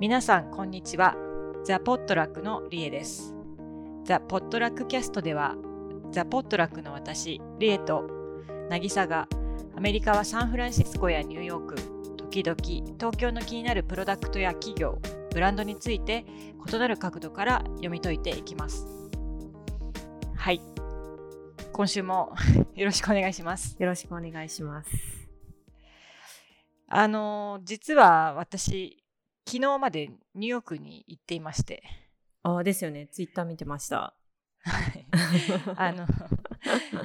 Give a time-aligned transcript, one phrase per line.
[0.00, 1.16] 皆さんこんにちは。
[1.64, 3.34] ザ・ポットラックのリエです。
[4.04, 5.56] ザ・ポットラックキャストでは
[6.12, 8.08] ザ・ポットラックの私リエと
[8.70, 9.26] 渚が
[9.74, 11.74] アメリカはサンフランシスコやニューヨーク
[12.16, 12.56] 時々
[12.96, 15.00] 東京の気になるプロダクトや企業
[15.32, 16.24] ブランドについて
[16.64, 18.86] 異なる角度から読み解いていきます。
[20.36, 20.60] はい。
[21.72, 22.36] 今週も
[22.76, 23.74] よろしくお願いします。
[23.76, 24.90] よろしくお願いします。
[26.86, 28.97] あの実は私
[29.48, 31.82] 昨日までニューヨークに行っていまして
[32.42, 33.08] ああ、ですよね。
[33.08, 34.14] ツイッター見てました。
[34.62, 35.06] はい
[35.76, 36.06] あの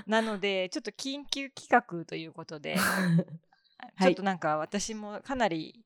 [0.07, 2.75] なのでちょっと緊急企画ということで、
[4.01, 5.85] ちょっとなんか私もかなり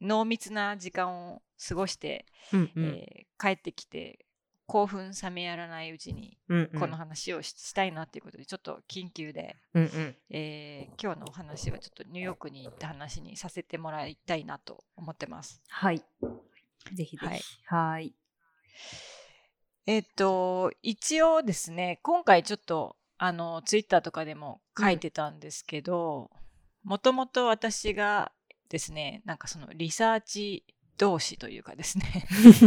[0.00, 2.84] 濃密な時間を過ごして、うんうん。
[2.86, 4.26] えー帰ってきて
[4.70, 6.38] 興奮冷めやらないうちに
[6.78, 10.16] この話をししたいなっていうことでちょっと緊急で、うんうん。
[10.30, 15.60] えー今日のお話はちょっとニューヨークに行った話にさせてもらいたいなと思ってます。
[15.68, 16.02] はい。
[16.94, 17.44] ぜひぜはいひ。
[17.66, 18.14] はい。
[19.86, 26.30] えっと、一応ですね、今回ちょっと、あの、ツイッターとかでも書いてたんですけど、
[26.84, 28.30] もともと私が
[28.68, 30.64] ですね、なんかそのリサーチ
[31.00, 32.04] 同士というかですね、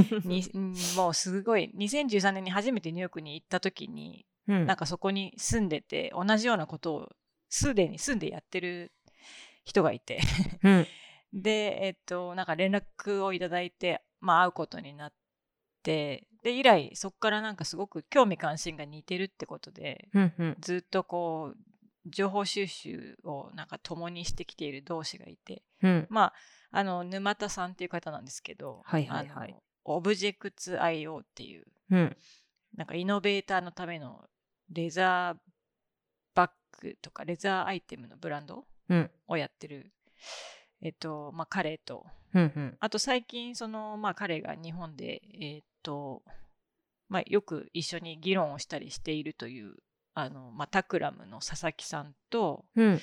[0.98, 7.09] もうすごい、2013年に初めてニューヨークに行った時に、うんなんかそこに住んでて、同じようなことを
[7.48, 8.92] すでに住んでやってる
[9.64, 10.20] 人がいて、
[10.64, 10.88] うん。
[11.31, 15.14] で、えっと、なんか連絡をいただいて、まあ会うことになっ
[15.84, 20.58] て、で、以来そこからなんかすごく興味関心が似てるってことで、うんうん。
[20.59, 26.08] ずっとこう、情報収集をなんか共にしてきている同士がいて、うん。
[26.09, 26.34] まあ、
[26.76, 32.18] あの、沼田さんっていう方なんですけど、はいはいはいオブジェクツ IO っていう、うん。
[32.76, 34.26] なんかイノベーターのための
[34.70, 35.38] レザー
[36.34, 36.52] バッ
[36.82, 39.12] グとかレザーアイテムのブランドうん。
[39.28, 39.92] をやってる、
[40.82, 42.78] えっと、まあ彼と、うんうん。
[42.80, 46.24] あと最近その、まあ、彼が日本で、えーっと
[47.10, 49.76] まあ、よく一緒に議論をしたりしているという
[50.14, 53.00] あの、まあ、タクラムの佐々木さんとうん。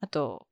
[0.00, 0.46] あと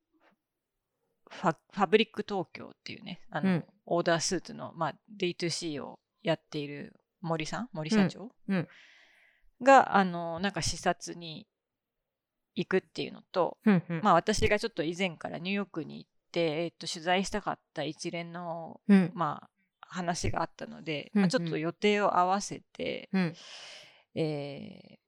[1.28, 8.68] ファファブリック東京っていうねあの、うんオーダースーツの、まあ、D2C をやっている森さん森社長、うん
[9.62, 11.46] があのなんか視察に
[12.56, 14.00] 行くっていうのと、うんうん。
[14.02, 19.12] まあ、私がちょっと以前からニューヨークに行って、えーっと取材したかった一連のうん。
[19.14, 19.50] まあ、
[19.80, 23.34] 話があったので、うんうんまあ、ちょっと予定を合わせて、うん。
[24.14, 24.98] えー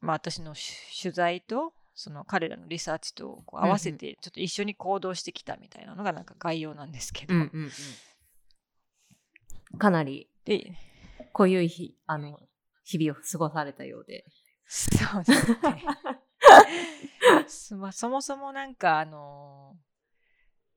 [0.00, 7.70] まあ、私のし取材とその彼らのリサーチとこう合わせてちょっと一緒に行動してきたみたいなのがなんか概要なんですけど、うんうん
[9.72, 9.78] うん。
[9.78, 10.72] かなりで
[11.34, 12.40] 濃ゆい日、あの、
[12.84, 14.24] 日々を過ごされたようで。
[14.66, 15.58] そうですね
[17.46, 19.76] そ まあそもそもなんかあの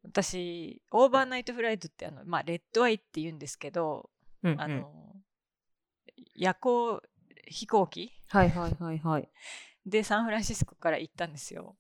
[0.03, 4.09] 私 overnight flight ってあの、まあ、 red-eye って言うんですけど、
[4.41, 4.91] うんうんあの
[6.35, 7.01] 夜行
[7.47, 8.11] 飛行機？
[8.29, 9.29] はいはいはいはい。
[9.85, 11.75] でサンフランシスコから行ったんですよ。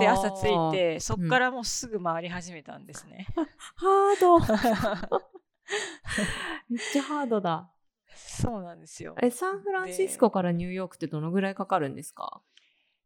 [0.00, 0.72] で朝着い。
[0.72, 3.26] てそっからもうすぐ回り始めたんですね。
[3.76, 4.38] ハード。
[6.68, 7.70] めっちゃハードだ。
[8.14, 9.14] そうなんですよ。
[9.22, 12.42] え、サンフランシスコからニューヨークってどのぐらいかかるんですか？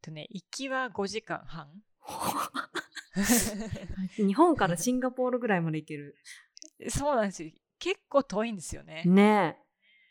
[0.03, 1.69] とね行きは5時間半。
[4.17, 6.17] 日本からシンガポールぐらいまで行ける。
[6.89, 7.51] そうなんですよ。
[7.79, 9.03] 結構遠いんですよね。
[9.05, 9.63] ねえ。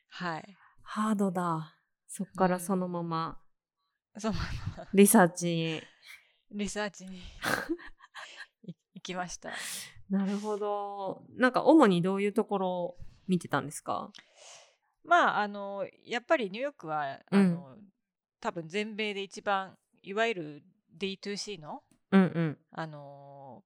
[0.10, 0.58] はい。
[0.82, 1.76] ハードだ。
[2.08, 3.40] そっからそのまま
[4.18, 4.34] そう
[4.94, 5.82] リサーチに。
[6.52, 9.52] リサーチにい行きました。
[10.10, 11.24] なるほど。
[11.32, 14.12] なんか主にどういうところを見てたんですか？
[15.04, 17.78] まああのやっぱりニューヨークはあの、
[18.40, 20.64] 多分全米で一番いわゆる
[20.98, 22.58] D2C のうんうん。
[22.72, 23.64] あの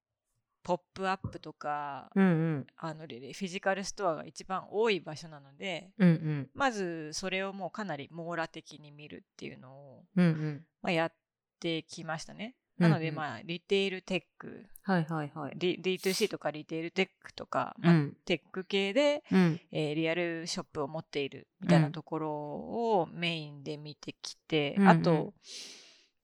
[0.69, 2.67] ポップアップとか、うんうん。
[2.77, 6.49] あのフィジカルストアが一番多い場所なのでうんうん。
[6.53, 10.65] まずそれをもうかなり網羅的に見るっていうのを、うんうん。
[10.83, 11.13] まあ、やっ
[11.59, 12.53] てきましたね。
[12.77, 15.53] なんのでまあリテールテック、はいはいはい。
[15.57, 18.17] D、D2C とかリテールテックとか、まあうん。
[18.25, 19.59] テック系で、うん。
[19.71, 25.33] えーリアルショップを持っているみたいなうんところをメインで見てきて、うんうんあと、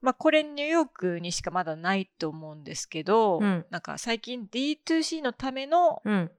[0.05, 6.31] まあ、これニューヨークにしかまだないと思うんですけど、うんなんか最近 D2C のためのうん。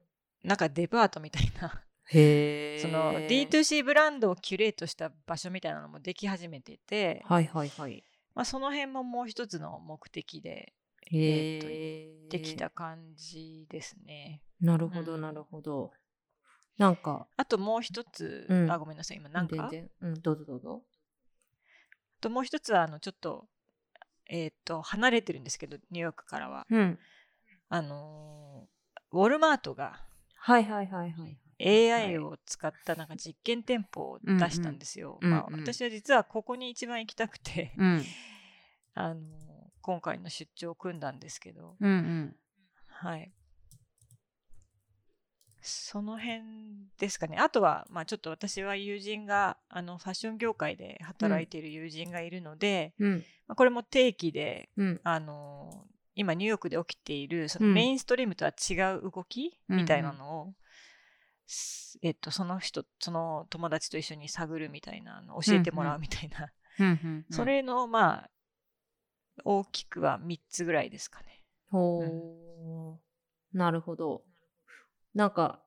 [0.43, 2.79] なんかデパートみたいなへえ。
[2.79, 8.05] その D2C ブランドをキュレートした場所みたいなのもでき始めてて、はいはいはい。
[8.33, 10.73] まあ、その辺ももう一つの目的で
[11.11, 12.29] へえ。
[12.29, 14.41] できた感じですね。
[14.61, 15.91] なるほどうんなるほど。
[16.77, 19.67] なんか、あともう一つ、うんあごめんなさい今なんか？
[19.69, 19.91] 全然。
[20.01, 20.83] うん、どうぞどうぞ。
[22.19, 23.49] あともう一つはあのちょっと
[24.29, 26.99] えっ、と離れてるんですけどニューヨークからはうん。
[27.69, 28.77] あのー
[29.11, 30.01] ウォルマートが
[30.35, 31.37] はいはいはいはい。
[31.59, 35.17] AI を使ったなんか実験店舗を出したんですよ。
[35.21, 38.03] まあ、私は実はここに一番行きたくて、うん。
[38.93, 39.21] あの
[39.81, 42.35] 今回の出張を組んだんですけど、うんうん。
[42.87, 43.31] はい。
[45.67, 46.41] その辺
[46.97, 47.37] ですかね。
[47.37, 53.25] あとは、まあ、ちょっと私は友人があのファッション業界で働いている友人がいるので、うん。
[53.47, 55.01] まあ、これも定期でうん。
[55.03, 55.85] あの
[56.15, 60.53] 今ニューヨークで起きているそのうんメインストリームとは違う動きうんうんみたいなのを、
[61.45, 67.25] すえっと、その人その友達と一緒に探るみたいなのを教えてもらうみたいな、うん。
[67.29, 68.29] それのまあ
[69.43, 71.43] 大きくは3つぐらいですかね。
[71.69, 72.97] ほ
[73.53, 73.57] う。
[73.57, 74.23] なるほど。
[75.17, 75.59] なんか、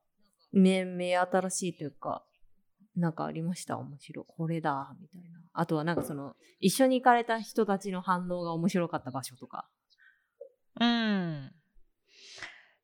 [0.52, 2.24] 目、目新しいというか、
[2.94, 3.78] なんかありました？
[3.78, 4.24] 面白い。
[4.28, 5.40] これだ、みたいな。
[5.52, 9.68] あとはなんかその、一緒に行かれた人たちの反応が面白かった場所とか。
[10.80, 11.52] うん。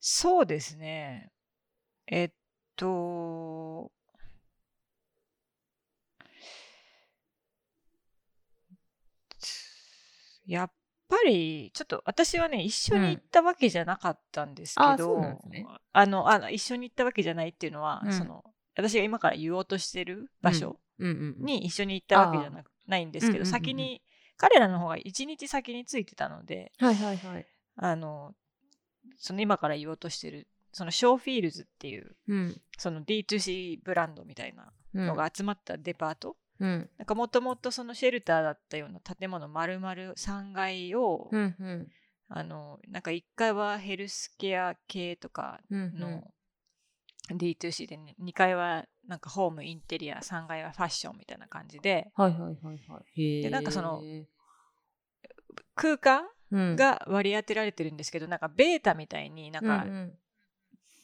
[0.01, 1.31] そうですね。
[2.09, 2.31] えっ
[2.75, 3.93] と、
[10.47, 10.73] やっ
[11.08, 18.44] ぱり、ちょっと私はね、一緒に行ったわけじゃなかったんですけあど、そうなんですねあの、あの一緒に行ったわけじゃないっていうのは、うんその、
[18.76, 20.79] 私が今から言おうとしてる場所。
[20.99, 24.03] に一緒に行ったわけじゃなくないんですけど、先に、
[24.37, 27.47] 彼らの方が一日先についてたので、はいはいはい。
[27.76, 28.35] あの、
[29.19, 32.61] その今から言おうとしてる、そのショーフィールズっていう、うん。
[32.79, 36.91] その D2C ブランドみたいなうんのが集まったデパート、うん。
[36.99, 41.88] なんかもともとそのシェルターだったような建物丸々3階を、うんうん。
[42.29, 46.23] あの、なんか1階はヘルスケア系とかうんの
[47.31, 53.43] D2C でね、2階はなんかホームインテリア、3階はファッションみたいな感じで、はいはいはいはい。
[53.43, 54.03] でなんかその
[55.75, 60.12] 空間うん、が割り当てられてるんですけど、なんかベータみたいになんかうんうん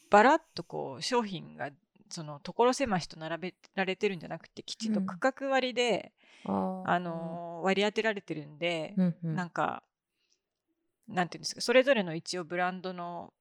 [0.09, 1.71] バラッとこう商品が
[2.13, 6.13] その所狭しと並べられてるんじゃなくてきちんとうん区画割りで、
[6.45, 9.83] あーあのー割り当てられてるんで、うんうん、なんか
[11.07, 13.33] なんていうんですかそれぞれの一応ブランドの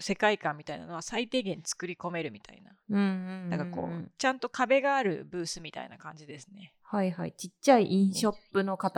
[0.00, 6.72] 世界観みたいなのは最低限作り込めるみたいな、うんうんうんうん、なんかこうちゃんと壁があるブースみたいな感じですね。
[6.90, 7.34] はいはい。
[7.36, 8.90] ちっちゃいインショップの塊、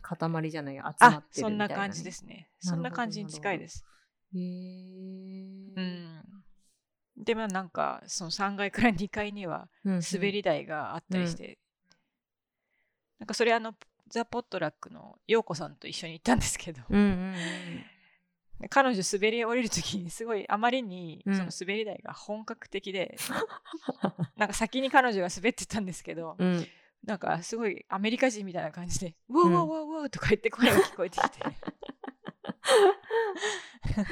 [0.00, 2.48] 塊じゃないや、集まあってるそんなみたいな、感じですね。
[2.60, 3.84] そんな感じに近いです。
[4.34, 4.40] へえ。
[5.76, 5.99] うん。
[7.24, 10.00] でもなんかその3階から2階にはうんうん。
[10.12, 11.58] 滑り台があったりして、
[13.18, 13.74] なんかそれあの
[14.08, 17.34] ザ・ポットラックの陽子さんと一緒に行ったんですけど、うんうんうん。
[18.60, 21.36] で彼女滑り降りる時にすごいあまりにうん。
[21.36, 23.16] その滑り台が本格的で、
[24.36, 26.66] なんか先に彼女が滑ってたんですけど、うん。
[27.04, 31.38] なんかすごいアメリカ人みたいな感じで「ウォーウォーウォーウォー」とか言って声が聞こえてきて。
[31.42, 31.50] ま
[34.04, 34.06] あ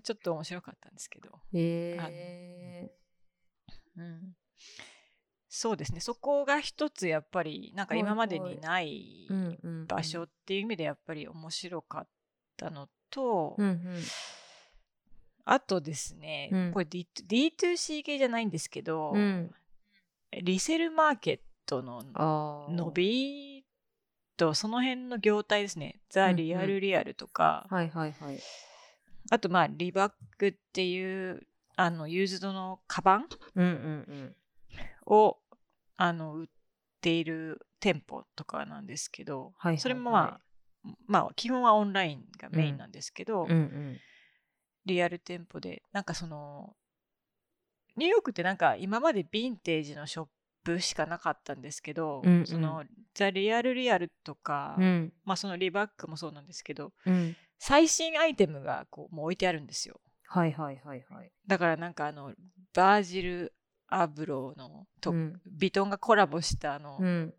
[0.00, 2.90] ちょっと面白かったんですけど、へえ。
[3.96, 4.36] うん、
[5.48, 9.28] そうですねそこが一つやっぱりなんか今までにない
[9.86, 12.08] 場所っていう意味でやっぱり面白かっ
[12.56, 13.82] たのと、うんうん。
[15.44, 19.50] あとですね、うんこれ D- D2C 系じゃないんですけど、うん。
[20.42, 22.02] リセルマーケットの。
[22.70, 23.64] 伸び
[24.36, 26.00] とその辺の業態ですね。
[26.10, 28.40] ザ・リアル・リアルとか、はいはいはい。
[29.30, 31.46] あとまあリバックっていう
[31.76, 33.28] あのユーズドのカバン
[35.06, 35.38] を
[35.96, 36.46] あの売っ
[37.00, 40.38] ている店舗とかなんですけど、はいはいはいそれもま
[40.84, 43.50] あ、まあ基本はオンラインがメインなんですけど、うん。
[43.50, 44.00] うんうん。
[44.86, 46.76] リアル店舗でなんかその
[47.96, 50.26] ニューヨークってなんか今までヴィンテージのショッ
[50.62, 52.84] プしかなかったんですけど、うんうんその
[53.14, 57.36] ザ・リアル・リアルとか、うんまあそのリバックもそうなんですけどうん。
[57.58, 60.00] 最新アイテムがこうもう置いてあるんですよ
[60.34, 61.30] はいはいはいはい。
[61.46, 62.32] だからなんかあの
[62.74, 63.54] バージル・
[63.86, 67.34] アブローのと、うんビトンがコラボしたあの、うん。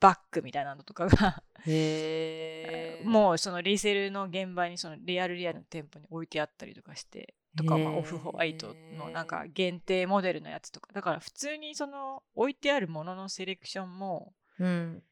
[0.00, 1.42] バッグみたいなのとかが。
[3.04, 15.02] もうそのリーセルの現場にそのリアルリアルの店舗に置いてあったりとかしてとか、まあ、オフホワイトのなんか限定モデルのやつとかだから普通にその置いてあるもののセレクションもうん。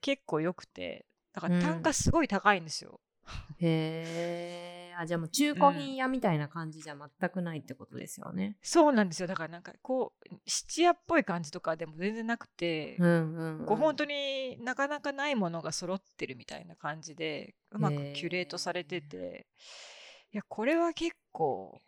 [0.00, 3.00] 結構良くてだから単価すごい高いんですよ、
[3.60, 4.94] へえ。
[4.96, 8.56] あ、じゃあもう中古品屋みたいな感じじゃ全くないってことですよね。
[8.62, 13.66] そうなんですよだからなんかこう質屋っぽい感じとかでも全然なくて、うんうん、うん。
[13.66, 19.46] こう本当になかなかないものが揃ってるみたいな感じでうまくキュレートされてて
[20.32, 21.80] いやこれは結構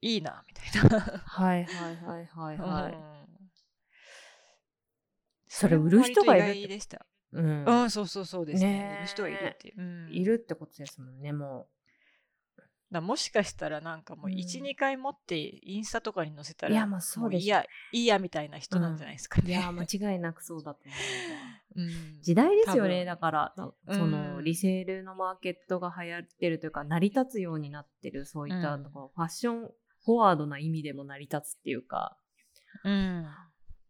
[0.00, 1.00] いいなみたいな。
[1.00, 2.92] はいはいはいはいはい。
[2.92, 3.18] うん
[5.48, 7.04] それ売る人がいるでした。
[7.32, 7.64] うん。
[7.64, 9.04] うん、そうそうそうですね。
[9.06, 9.74] 人がいるって。
[9.76, 9.82] う。
[9.82, 11.68] ん、いるってことですもんね、も
[12.90, 14.34] だもしかしたらなんかもううん。
[14.34, 19.50] 1、2回持ってインスタとかに載せたらいやまあそうでしょもいいやいいやみたいな人なんじゃないですかね。
[19.50, 21.48] いや、間違いなくそうだと思うわ。
[21.76, 22.22] うん。
[22.22, 23.04] 時代ですよ多ね。
[23.04, 23.06] 分。
[23.06, 23.94] だから、うん。
[23.94, 29.70] その、リセールのマーケットが流行ってるというか、成り立つようになってる、そういった、ファッション
[30.04, 32.16] フォワードな意味でも成り立つっていうか、
[32.84, 33.26] うん。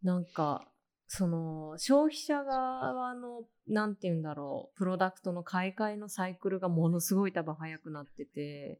[0.03, 0.68] なんか、
[1.11, 8.79] その、消費者側の、なんて言うんだろう、プロダクトの買い替えのサイクルがものすごい多分早くなってて、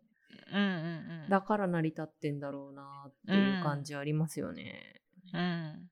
[0.51, 5.01] うんうんうんだから成り立ってんだろうなっていう感じありますよね。
[5.33, 5.89] うん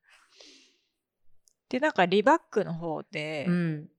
[1.70, 3.90] でなんかリバックの方で、うん。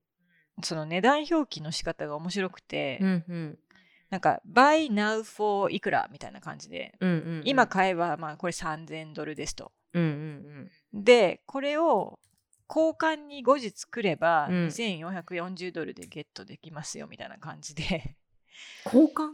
[0.63, 3.59] その値段表記の仕方が面白くて、うんうん。
[4.09, 7.41] なんか Buy now for いくらみたいな感じで、うんうんうん。
[7.45, 9.71] 今買えばまあこれ3000ドルですと。
[9.93, 11.03] うんうんうん。
[11.03, 12.19] でこれを
[12.69, 18.15] 交換に後日来ればうん2440ドルでゲットできますよみたいな感じで、
[18.85, 19.31] 交換？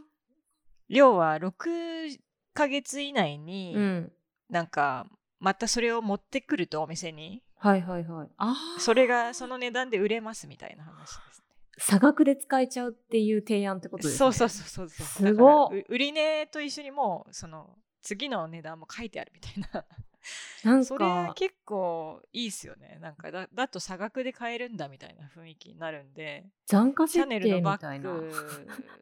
[0.87, 2.17] 要は6
[2.53, 4.11] ヶ月以内にうん。
[4.49, 5.07] なんか
[5.39, 8.27] またそれを持ってくるとお店にはいはいはい。
[8.37, 8.79] ああ。
[8.79, 11.45] それがその値段で売れますみたいな話ですね。
[11.77, 14.17] 差額で使えちゃうっていう提案ってことですね。
[14.19, 15.05] そうそうそうそう。
[15.07, 19.83] すごっだからう売り値と一緒にもうその次の値段も書いてあるみたいな。
[20.63, 22.97] なんそれか、結構いいっすよね。
[23.01, 26.45] なんかだだと差額で買えるんだみたいな雰囲気になるんで。
[26.65, 28.11] 残価設シャネルの定バッみたいな。
[28.11, 28.31] グ、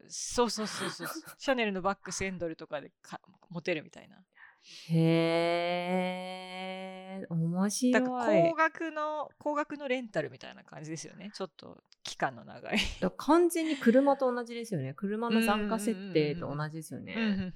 [0.08, 1.08] そうそうそうそう。
[1.38, 4.18] シャネルのバッグ1000ドルとかでか持てるみたいな。
[4.90, 6.54] へ
[7.22, 7.92] え、面白い。
[7.94, 11.32] だから高額の高額のレンタルみたいな感じですよね。
[11.34, 12.78] ちょっと期間の長い。
[13.18, 14.94] 完全に車と同じですよね。
[14.94, 17.16] 車の残価設定と同じですよね。
[17.18, 17.54] うんうん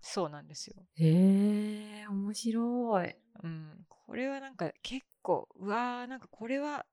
[0.00, 0.76] そうなんですよ。
[0.94, 3.16] へえ、面白い。
[3.42, 6.86] うん、これはなんか結構うわーなんかこれは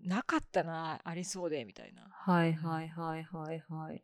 [0.00, 2.08] なかったなありそうでみたいな。
[2.10, 4.02] はいはいはいはいはい。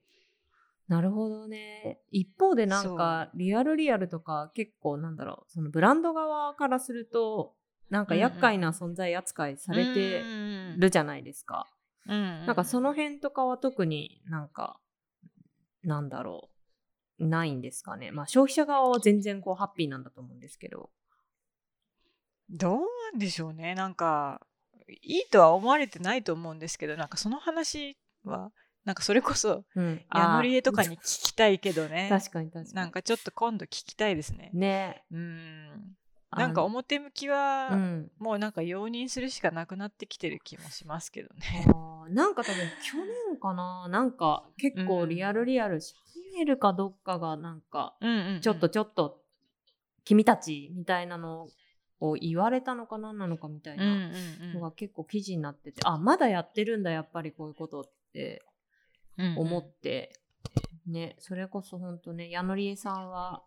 [0.93, 2.03] なるほどね。
[2.11, 7.55] 一方でなんかリアルリアルとか結構なんだろう、そのブランド側からすると
[7.89, 10.23] なんか厄介な存在扱いされて
[10.77, 11.67] るじゃないですか。
[12.05, 14.81] ななんかその辺とかは特になんか
[15.83, 16.51] なんだろ
[17.19, 18.11] う、ないんですかね。
[18.11, 20.91] まあ消費者側は全然こうハッピーなんだと思うんですけど。
[22.51, 24.47] どうなんでしょうねなんか
[25.01, 28.53] いいとは思われてないと思うんですけどなんかその話は
[28.85, 30.03] なんかそれこそうん。
[30.15, 32.75] ヤノリエとかあに聞きたいけどーね確かに確かに。
[32.75, 34.51] なんかちょっと今度聞きたいですね。
[34.53, 35.05] ね。
[35.13, 35.97] うん
[36.35, 38.11] あなんか表向きは、うん。
[38.19, 41.67] もうなんか容認するしかなくなってきてる気もしますけどね。
[42.11, 42.99] なんか多分去
[43.29, 47.95] 年かななんか結構リアルリアルシャネルかどっかがなんか
[48.41, 49.21] ちょっとちょっと
[50.05, 51.49] 君たちみたいなの
[52.01, 58.43] を言われたのかななのかみたいなうんのが結構記事になってて、あまだやってるんだやっぱりこういうことって
[59.19, 60.13] うんうん思って、
[60.87, 63.43] ねそれこそほんとね矢野理恵さんは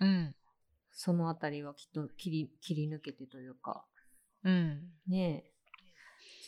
[0.00, 0.34] うん
[0.92, 3.84] そのあたりはきっと切り切り抜けてというか
[4.44, 5.44] うんね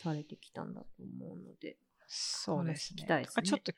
[0.01, 1.77] されてきたんだと思うので。
[2.07, 3.05] そうですね。
[3.27, 3.71] すねちょっと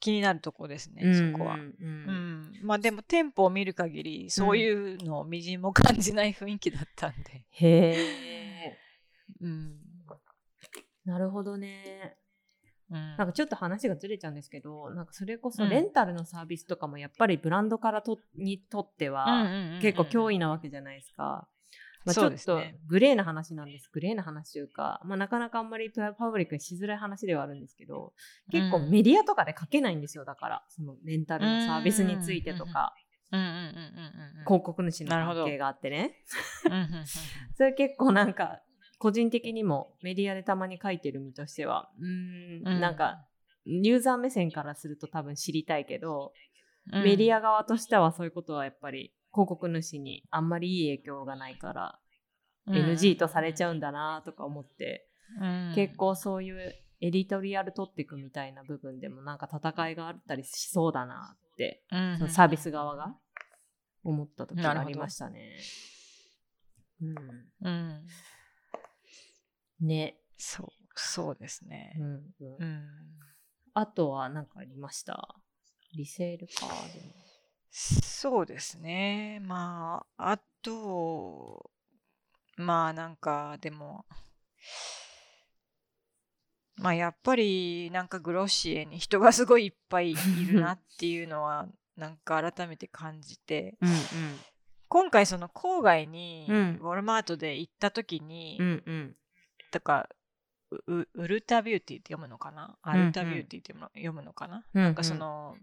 [0.00, 1.02] 気になるとこですね、
[1.32, 1.54] そこは。
[1.54, 8.78] うんううんん、まあでも店舗を見る限りそういうのをみじんも感じない雰囲気だったんで、へえ。
[9.40, 9.76] うん
[11.04, 12.16] なるほどね。
[12.90, 15.70] うん、なんかちょっと話がずれちゃうんですけど、なんかそれこそうん。
[15.70, 21.48] レンタルのサービスとかもやっぱりブランドからとにとっては結構脅威なわけじゃないですか。
[22.04, 23.90] まあ、ちそょっとグレーな話なんです。
[23.92, 28.14] グレーな話というか、まあ、なかなかあんまりパブリックにしづらい話ではあるんですけど、
[28.50, 28.90] 結構うん。
[28.90, 30.24] メディアとかで書けないんですよ。
[30.24, 32.94] だから、そのレンタルのサービスについてとか、
[33.30, 36.16] 広告主の関係があってね。
[37.56, 38.62] それ結構なんか、
[39.00, 42.80] 個人的にもメディアでたまに書いてる身としては、うーん、うん。
[42.80, 43.24] なんか、
[43.64, 46.34] ユーザー目線からすると多分知りたいけど、
[46.92, 47.02] うん。
[47.02, 51.98] メディア側としてはそういうことはやっぱり広告主にあんまりいい影響がないから、
[52.68, 55.08] NG とされちゃうんだなとか思って、
[55.40, 55.72] うん。
[55.74, 62.16] 結構そういうエディトリアル取っていくみたいな部分でもなんか戦いがあったりしそうだなって、うん。
[62.18, 63.16] そのサービス側が
[64.04, 65.56] 思った時がありましたね。
[67.00, 67.16] うん、
[67.62, 68.06] うん
[69.80, 70.16] ね。
[70.36, 72.88] そうそうですねう、んうんうん
[73.74, 75.36] あとは何かありました？
[75.94, 76.66] リセールか。
[76.92, 77.14] でも
[77.70, 79.40] そうですね。
[79.44, 81.70] まあ、あと、
[82.56, 84.04] まあなんかでも、
[86.76, 90.14] まあやっぱりなんかグロッシエに人がすごいいっぱいい
[90.46, 93.90] るなっていうのは なんか改めて感じて、うん
[94.88, 98.66] 今回その郊外にウうんォルマートで行った時に、うん。
[98.66, 99.16] うんうん。
[99.70, 100.08] とか
[100.70, 102.76] ううウルタビューティーって読むのかな？
[102.82, 105.56] アルタビューティーって読むのかな、うんうんなんかその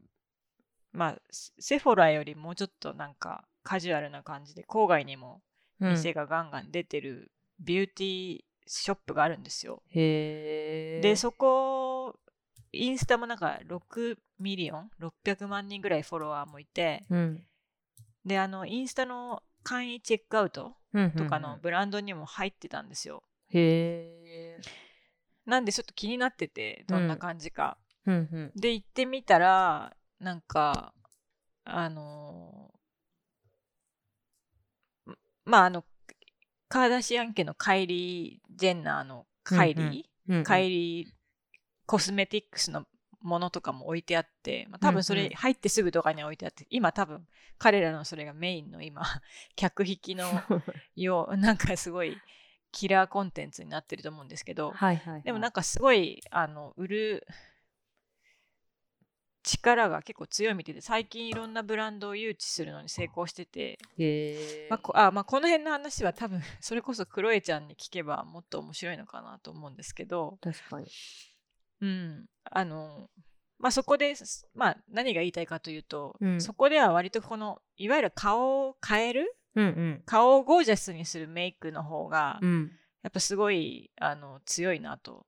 [0.92, 5.42] まあセセフォラよりもうちょっとなんかカジュアルな感じで郊外にも
[5.80, 9.82] うん店がガンガン出てるビューティーショップがあるんですよ。
[9.90, 11.02] へえ。
[11.02, 12.16] でそこ
[12.74, 14.92] インスタもなんか6 million
[15.26, 17.44] ？600万人ぐらいフォロワーもいてうん。
[18.26, 23.24] であのインスタの簡易チェックアウトうんとかのブランドにも入ってたんですよ。
[23.50, 24.62] へえ。
[25.46, 27.78] なんでちょっと気になっててどんな感じか。
[28.06, 28.52] うんうん。
[28.56, 30.94] で行ってみたらなんか
[31.64, 32.78] あのー
[35.46, 35.86] まああの
[36.68, 39.86] カーダシアン家のカイリー・ジェンナーのカイリー、
[40.30, 41.08] うんうんカイリー
[41.86, 42.84] コスメティックスの
[43.22, 47.26] ものとかも置いてあって、まあ、多分そうんうんれ入ってすぐとかに置いてあって、今多分
[47.58, 49.04] 彼らのそれがメインの今
[49.56, 50.26] 客引きの
[50.98, 52.18] ようなんかすごい
[52.72, 55.22] キラーコンテンツになってると思うんですけど、はいはいはい。
[55.24, 57.28] でもなんかすごいあの売る
[59.48, 63.80] 力が結構強いみたいで最近いろんなブランドを誘致するのに成功してて。
[64.70, 70.88] まあこあまあ、この辺の話は多分 それこそクロエちゃんに聞けばもっと面白いのかなと思うんですけど、確かに。
[71.80, 73.10] うん、あの
[73.60, 74.16] まあそこで、
[74.54, 82.72] まあ、何が言いたいかというと、うんそこでは割とこのいわゆる顔を変えるうん顔をゴージャスにするメイクの方が、うん。
[83.04, 85.26] やっぱすごいあの強いなと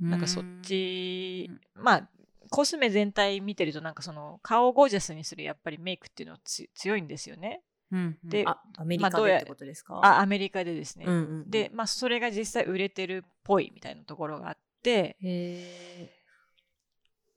[0.00, 0.10] うん。
[0.10, 2.08] なんかそっち、まあ
[2.48, 7.62] コスメ全体見てるとなんかその顔をゴージャスにするやっぱりメイクっていうのはつ強いんですよね。
[7.90, 8.18] うん。
[8.22, 10.00] であ、アメリカでってことですか？
[10.02, 11.06] あアメリカでですね。
[11.06, 11.50] うんうん。
[11.50, 16.12] で、まあそれが実際売れてるっぽいみたいなところがあってへえ。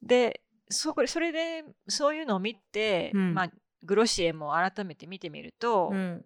[0.01, 3.51] でそこそれでそういうのを見て、うんまあ
[3.84, 6.26] グロシエも改めて見てみると、うん。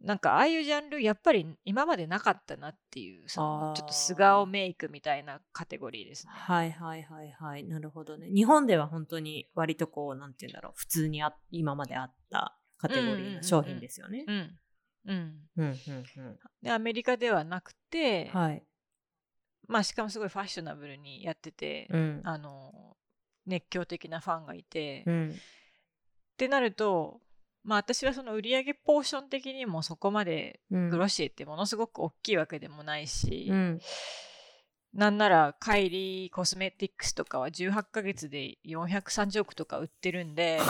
[0.00, 6.32] なんかああいうジャンルやっぱり今までなかったなっていうそのちょっと素顔メイクみたいなカテゴリーですね。
[6.32, 7.64] はいはいはいはい。
[7.64, 8.28] なるほどね。
[8.28, 10.72] 日本では本当に割とこう、なんて言うんだろう。
[10.76, 14.24] 普通にあ今まであったカテゴリーの商品ですよね。
[14.26, 14.36] うん
[15.06, 15.74] うんうんうん
[16.62, 18.40] でアメリカではなくて、うん。
[18.40, 18.62] はい。
[19.66, 22.20] まあ、しかもすごいファッショナブルにやってて、うん。
[22.24, 22.96] あの
[23.46, 25.34] 熱狂的なファンがいて、っうん。
[26.38, 27.20] てなると、
[27.64, 30.90] まあ、私はその売上ポーション的にもそこまでうん。
[30.90, 33.80] グロシエってものすごく大きいわけでもないし、うん。
[34.94, 40.60] なんならカイリーコスメティックスとかは18ヶ月で430億とか売ってるんで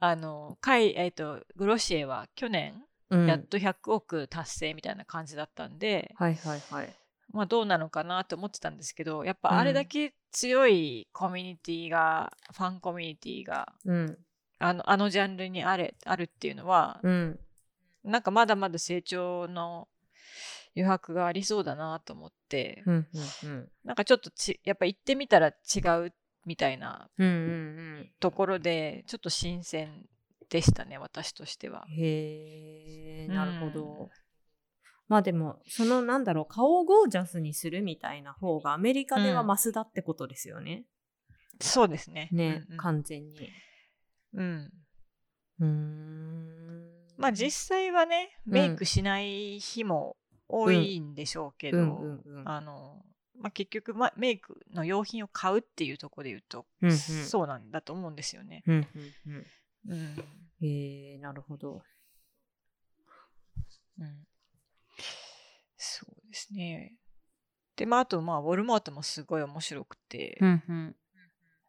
[0.00, 6.92] あのカイ、えっとグロシエは去年うんやっと100億達成みたいな感じだったんで、はいはいはい。
[7.32, 14.18] まあどうなのかなと思ってたんですけどやっぱあれだけ強いコミュニティが、ファンコミュニティがうん。
[14.58, 17.38] あのあのジャンルにあれあるっていうのは、うん。
[18.04, 19.88] なんかまだまだ成長の
[20.74, 23.06] 余白がありそうだなと思って、うん。
[23.44, 23.68] うん。
[23.84, 27.26] なんかちょっとちやっぱ行ってみたら違うみたいなうん。
[27.26, 28.10] うん。
[28.20, 30.06] ところでちょっと新鮮
[30.48, 31.86] でしたね私としては。
[31.88, 34.10] へえ、うんなるほど。
[35.08, 40.84] まあでも、そのなんだろう、顔をゴージャスにするみたいな方がアメリカではマスだってことですよね。
[41.60, 42.28] そうですね。
[42.32, 43.50] ね、うんうん完全に。
[44.34, 44.70] うん
[45.60, 46.90] うーん。
[47.16, 50.16] まあ実際はね、うんメイクしない日も
[50.48, 52.48] 多いんでしょうけど、うんうんうん。
[52.48, 53.02] あの
[53.38, 58.62] まあ、結局、まあ、メイクの用品を買うっていうところで言うと、うんうんそうなんだと思うんですよね。
[58.66, 58.86] うんうん
[59.32, 59.46] うん。
[59.88, 60.24] うん
[60.62, 61.82] へえ、なるほど。
[63.98, 64.26] うん、
[65.76, 66.94] そうですね。
[67.76, 70.96] で、まあ、あと、まあ、ウォルマートもすごい面白くて、うんうん。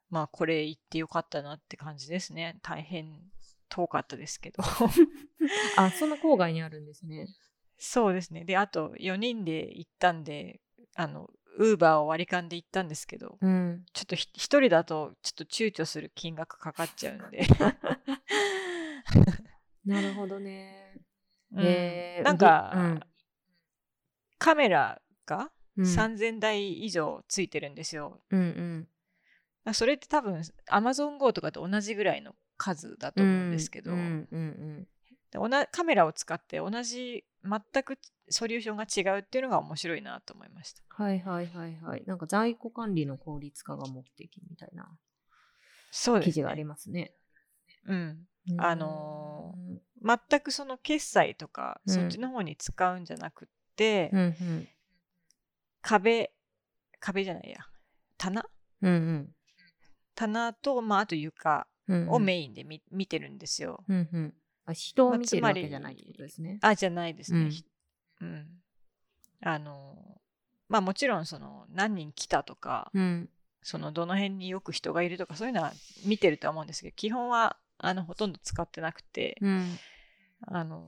[0.10, 2.58] まあ、これ行ってよかったなって感じですね。
[2.62, 3.20] 大変
[3.70, 4.64] 遠かったですけど。
[5.76, 7.28] あ、そんな郊外にあるんですね。
[7.78, 8.46] そうですね。
[8.46, 10.62] で、あと4人で行ったんで、
[10.96, 13.86] あの、ウーバーを割り勘で行ったんですけど、うん。
[13.94, 17.46] ちょっとひ一人だとちょっと躊躇する金額かかっちゃうんで。
[19.86, 20.94] なるほどね。
[21.52, 23.00] うんへーなんか、うん
[24.38, 28.20] カメラがうん3000台以上ついてるんですよ。
[28.32, 28.88] うんうん。
[29.64, 34.88] まあそれって多分 Amazon Go とかと同じぐらいの数だと思うんですけど、うんうん
[35.30, 40.82] でおなカメラを使って同じ全くソリューションが違うっていうのが面白いなと思いました。
[40.90, 42.04] はいはいはいはい。
[42.06, 44.90] なんか在庫管理の効率化が目的みたいな。
[46.22, 47.14] 記事がありますね。
[47.86, 48.28] うん。
[48.58, 49.56] あの
[50.02, 53.54] 全くその決済とか、うんそっちの方に使うんじゃなくって、
[54.12, 54.68] うんうん。
[55.82, 56.32] 壁
[57.00, 57.60] 壁じゃないや。
[58.18, 58.44] 棚？
[58.82, 59.36] うんうん。
[60.16, 63.84] 棚と、まあ、あと床うんをメインで見,、見てるんですよ。
[63.88, 64.34] うんうん。
[64.66, 66.58] あ人を見てるわけじゃないってことですね。
[66.62, 67.40] あじゃないですね。
[67.40, 67.50] うん。
[67.52, 67.64] ひ
[68.22, 68.48] うん。
[69.42, 70.20] あの
[70.68, 73.30] まあもちろんその何人来たとか、うん。
[73.62, 75.72] そのどの辺によく人がいるとかそういうのは
[76.06, 79.78] 見てるとは思うんですけど基本はあのほとんど使ってなくて、うん。
[80.48, 80.88] あの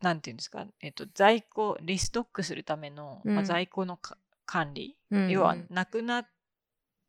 [0.00, 6.26] なんていうんですか、えっと、在庫リストックするための、まあ、うん在庫のか管理、うん要はなくなっ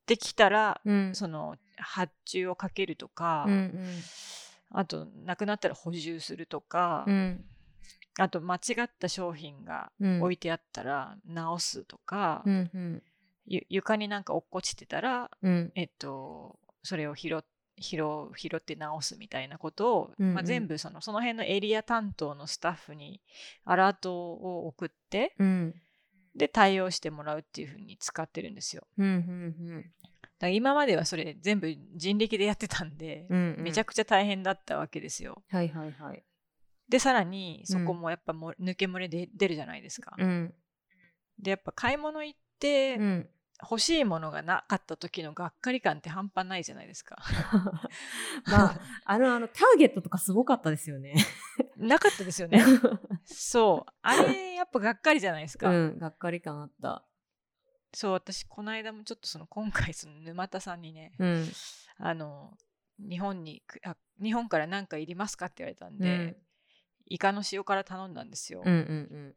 [0.05, 1.15] てきたら、うん。
[1.15, 3.71] その発注をかけるとか、うんうん。
[4.71, 7.45] あとなくなったら補充するとか、うん。
[8.17, 10.21] あと間違った商品がうん。
[10.21, 13.03] 置いてあったら直すとか、うんうん。
[13.47, 15.71] ゆ床になんか落っこちてたら、うん。
[15.75, 17.41] えっと、それを拾っ
[17.79, 23.21] 拾う拾って直すみたいなことを、うんうんまあ、全部そのその辺のエリア担当のスタッフに
[23.65, 25.75] アラートを送ってうん。
[26.35, 28.85] で対応してもらうっていうふうに使ってるんですよ。
[28.97, 29.85] うんうん
[30.37, 33.55] だから今まではそれ全部人力でやってたんで、うん。
[33.59, 35.41] めちゃくちゃ大変だったわけですよ。
[35.47, 36.23] はいはいはい。
[36.89, 40.13] でさらにそこもやっぱも、抜け漏れで出るじゃないですか。
[40.17, 40.53] うん。
[41.39, 43.29] でやっぱ買い物行ってうん。
[43.61, 47.17] 欲しいものがなかった時のがっかり感って半端ないじゃないですか。
[48.47, 51.15] まあ、あの、あの、ターゲットとかすごかったですよね。
[51.77, 52.63] なかったですよね。
[53.25, 53.91] そう。
[54.01, 55.69] あれ、やっぱがっかりじゃないですか。
[55.69, 57.05] うん、がっかり感あった。
[57.93, 61.49] そう、私、この間もちょっとその、今回、その沼田さんにね、うん。
[61.97, 62.57] あの、
[62.99, 66.37] 日本にくあ、日本から何かいりますかって言われたんうんで、
[67.05, 68.61] イカの塩辛頼んだんですよ。
[68.65, 69.35] うんうん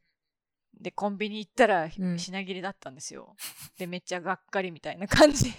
[0.80, 3.34] で、コンビニ行ったらうん品切れだったんですよ。
[3.78, 5.52] で、めっちゃがっかりみたいな感じ。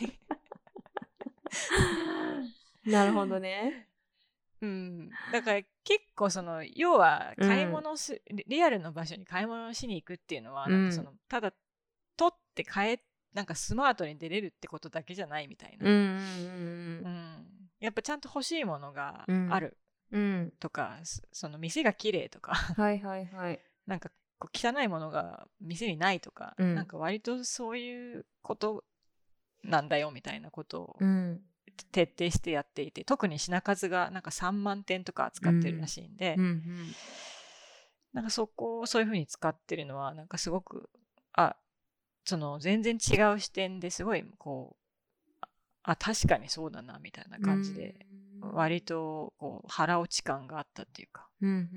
[2.85, 2.91] うん。
[2.91, 3.87] なるほどね。
[4.61, 11.53] うん、だから結構その要はうん買い物す、リリアルの場所に買い物しに行くっていうのは、うんなんかそのただ
[12.17, 13.03] 取って買え
[13.33, 16.05] なんかスマートに出れるってことだけじゃないみたいな、うんうん
[17.05, 17.45] うん
[17.79, 19.77] やっぱちゃんと欲しいものがうんある
[20.11, 20.31] うんうん。
[20.31, 20.51] うん。
[20.59, 23.61] とか、そその店が綺麗とかはいはいはい。
[23.87, 24.11] なんか
[24.53, 28.83] 汚いものが店にないとか、うんなんか割とそういうこと
[29.63, 31.41] なんだよみたいなことをうん。
[31.93, 36.61] 徹底してやっていて特に品数がなんか3万点とか扱ってるらしいんで、うんうん。
[38.11, 40.89] なんかそこをそういうふうに使ってるのはなんかすごく
[41.31, 41.55] あ
[42.25, 45.47] その全然違う視点ですごいこうあ
[45.83, 48.05] あ確かにそうだなみたいな感じで、
[48.41, 48.51] うん。
[48.51, 51.27] 割とこう腹落ち感があったっていうか。
[51.41, 51.67] うんうんうん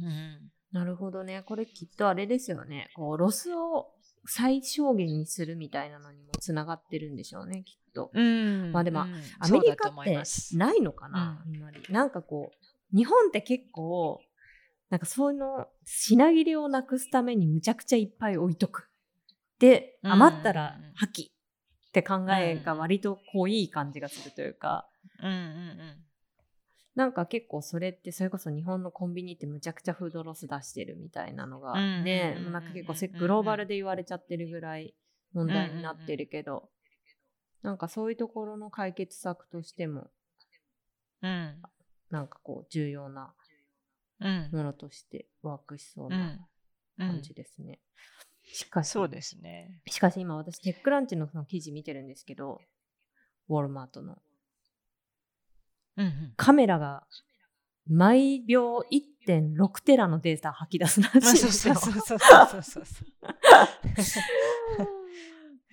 [0.00, 0.06] うん。
[0.06, 1.42] うんなるほどね。
[1.46, 2.90] これきっとあれですよね。
[2.94, 3.92] こう、ロスを
[4.26, 8.10] 最小限にするみたいなのにもつながってるんでしょうね、きっと。
[8.12, 10.22] うんまあでもうんアメリカって
[10.56, 11.82] ないのかな、あんまり。
[11.90, 14.20] なんかこう、日本って結構、
[14.90, 18.90] なんかそういうの、品切れをなくすためにむちゃくちゃいっぱい置いとく。
[19.58, 21.32] で、うん余ったら破棄っ
[21.92, 24.86] て考えが割とこういい感じがするというか、
[25.22, 26.04] うんうん
[26.98, 34.94] なんか結構それってそれこそ日本のコンビニってむちゃくちゃフードロス出してるみたいなのがうんねうんうんうんなんか結構せグローバルで言われちゃってるぐらい
[35.32, 36.68] 問題になってるけど
[37.62, 40.10] なんかそういうところの解決策としても
[41.22, 41.30] うん。
[41.30, 41.62] うん
[42.10, 43.32] なんかこう重要な
[44.20, 44.48] うん。
[44.50, 46.48] ものとしてワークしそううなん。
[46.98, 47.78] 感じですね。
[48.44, 49.78] しかしそうですね。
[49.86, 52.60] しかし今私テックランチのその記事見てるんですけど
[53.48, 54.16] ウォルマートの
[55.98, 57.04] うんうんカメラが
[57.86, 58.78] 毎秒
[59.26, 64.88] 1.6テラのデータ吐き出すらしいまあですよそうそうそうそうそうそう。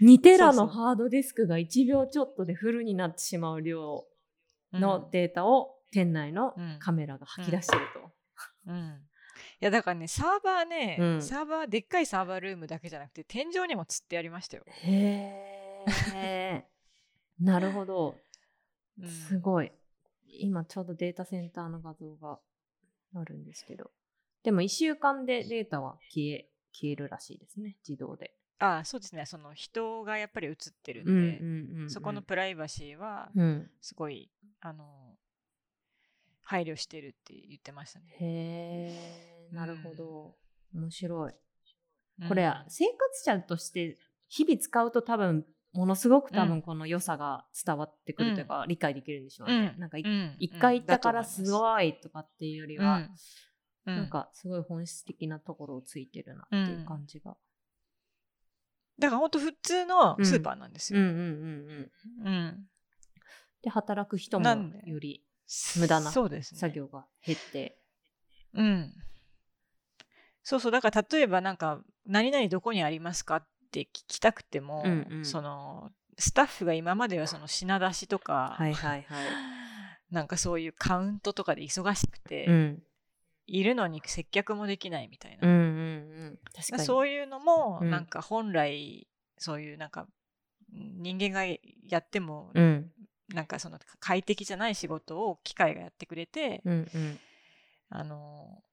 [0.01, 4.05] 2テラのそうそうハードディスクが1秒ちょっとでフルになってしまう量
[4.73, 8.11] のうんデータを店内のうんカメラが吐き出してると。
[8.67, 9.01] うん、
[9.61, 14.63] いやだからねサーバーね、うんサーバーでっかいサーバールームだけじゃなくて天井にもつってありましたよ。
[14.67, 15.85] へ
[16.15, 16.65] え。
[17.39, 18.15] なるほど。
[18.99, 19.71] うんすごい。
[20.39, 22.39] 今ちょうどデータセンターの画像が
[23.15, 23.91] あるんですけど。
[24.43, 28.36] でも1週間でデータは消え消えるらしいですね、自動で。
[28.60, 33.69] あそうですねその人がやっぱり映ってるんで、うんうんうん、そこのプライバシーはうん。
[33.82, 34.86] すごいあの
[36.41, 38.06] 配慮してるって言ってましたね。
[38.19, 40.36] へえ、なるほど。
[40.74, 41.32] 面白い。
[41.32, 43.98] うんこれ、生活者として
[44.30, 46.49] 日々使うと多分ものすごく多うん。
[46.49, 49.73] 分この良さが伝わってくるというか、理解できるんでしょうね。
[49.75, 49.79] うん。
[49.79, 50.05] なんか一
[50.59, 53.09] 回行ったからすい、ごいとかっていうよりは、うん
[53.88, 53.95] うん。
[53.97, 57.35] なんかすごい本質的なところをついてるなっていう感じが。
[58.97, 60.99] だから本当普通のスーパーなんですよ。
[63.61, 64.47] で働く人も
[64.85, 65.25] より
[65.77, 66.29] 無駄な作
[66.73, 67.77] 業が減って。
[68.53, 68.93] うん。
[70.43, 79.25] そうそう、だから例えばなんか、何々どこにありますかって聞きたくても、うんうんその、スタッフが今まではその品出しとか、はいはいはい。
[80.11, 82.83] なんかそういうカウントとかで忙しくて、うん
[83.47, 85.47] いるのに接客もできないみたいな。
[85.47, 86.39] うんうんうん。
[86.51, 86.83] 確かに。
[86.83, 89.07] そういうのも、うんなんか本来
[89.38, 90.07] そういうなんか
[90.71, 92.91] 人間がやっても、うん
[93.27, 97.19] なんかその快適じゃない仕事を機械がやってくれて、うんうん
[97.89, 98.63] あの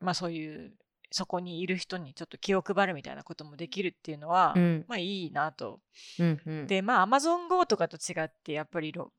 [0.00, 0.74] まあそういう
[1.10, 4.84] そこにいる人にちょっと気を配るみたいなこともできるっていうのは、うん。
[4.88, 5.80] まあいいなと。
[6.18, 6.66] うんうん。
[6.66, 9.12] でまあアマゾン GO とかと違ってやっぱりロ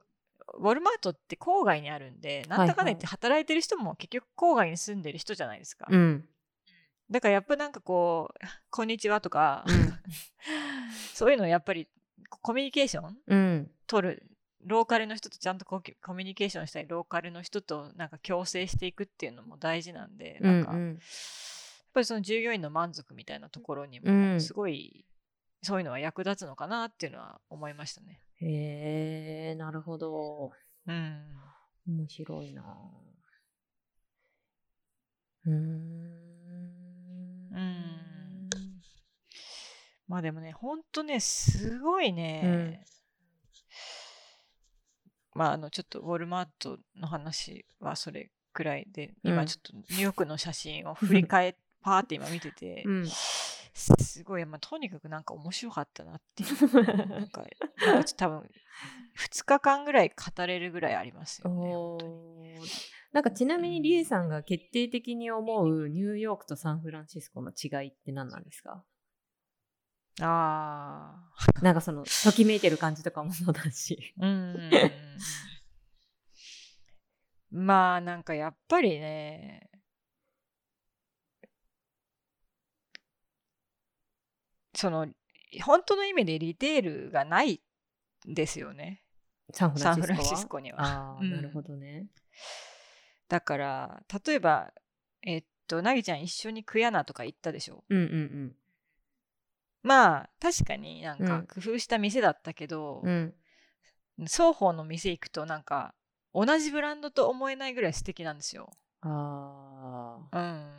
[0.56, 5.88] ウォルマートって郊外にあるんでなんだかんだ言って働いてる人も結局郊外に住んでる人じゃないですか。
[5.90, 6.26] うん。
[7.10, 9.94] だからやっぱなんかこう「こんにちは」とか、うん。
[11.14, 11.88] そういうのをやっぱり
[12.30, 13.72] コミュニケーションうん。
[13.88, 14.24] 取る
[14.66, 20.98] ローカルの人とちゃんとコミュニケーションしたりローカルの人となんか共生していくっていうのも大事なんで、なんかやっ
[21.94, 24.34] ぱりその従業員の満足みたいなところにうん。
[24.34, 25.06] もすごい
[25.62, 28.22] そういうのは役立つのかなっていうのは思いましたね。
[28.42, 30.52] へえなるほど。
[30.88, 31.26] うん、
[31.88, 32.64] 面白いな。
[35.46, 35.56] うーん。
[37.52, 38.50] うん。
[40.08, 42.86] まあでもねほんとねすごいね、
[45.36, 49.34] まああのちょっとウォルマートの話はそれくらいでうん。
[49.34, 53.08] 今ちょっとニューヨークの写真を振り返っパーって今見てて、うん。
[53.74, 56.84] すごい、まあ、とにかくなんか面白かったなっていう。
[57.08, 57.46] なんか
[57.78, 58.52] なんか多分
[59.18, 62.56] 2日間ぐらい語れるぐらいありますよねお本当に。
[62.60, 68.84] ーなんかちなみにリエさんが決定的に思うニューヨークとサンフランシスコの違いって何なんですか？
[70.22, 74.14] ああなんかそのときめいてる感じとかもそうだし。
[74.20, 74.72] うん。
[77.52, 79.70] まあなんかやっぱりね
[84.80, 85.08] その
[85.64, 87.62] 本当の意味でリテールがない
[88.30, 89.04] んですよね
[89.54, 92.08] サンフランシスコにはあなるほどね。
[93.28, 94.74] だから例えば
[95.22, 97.84] えっとなぎちゃん一緒にクヤナとか行ったでしょ？
[97.90, 98.56] うんうん
[99.84, 103.34] まあ確かになんうんか工夫した店だったけどうん。
[104.20, 104.26] う、ん。
[104.26, 105.94] 双方の店行くとなんか
[106.34, 108.72] 同じブランドと思えないぐらい素敵なんですよ。
[109.02, 110.40] ああ。
[110.40, 110.72] うん。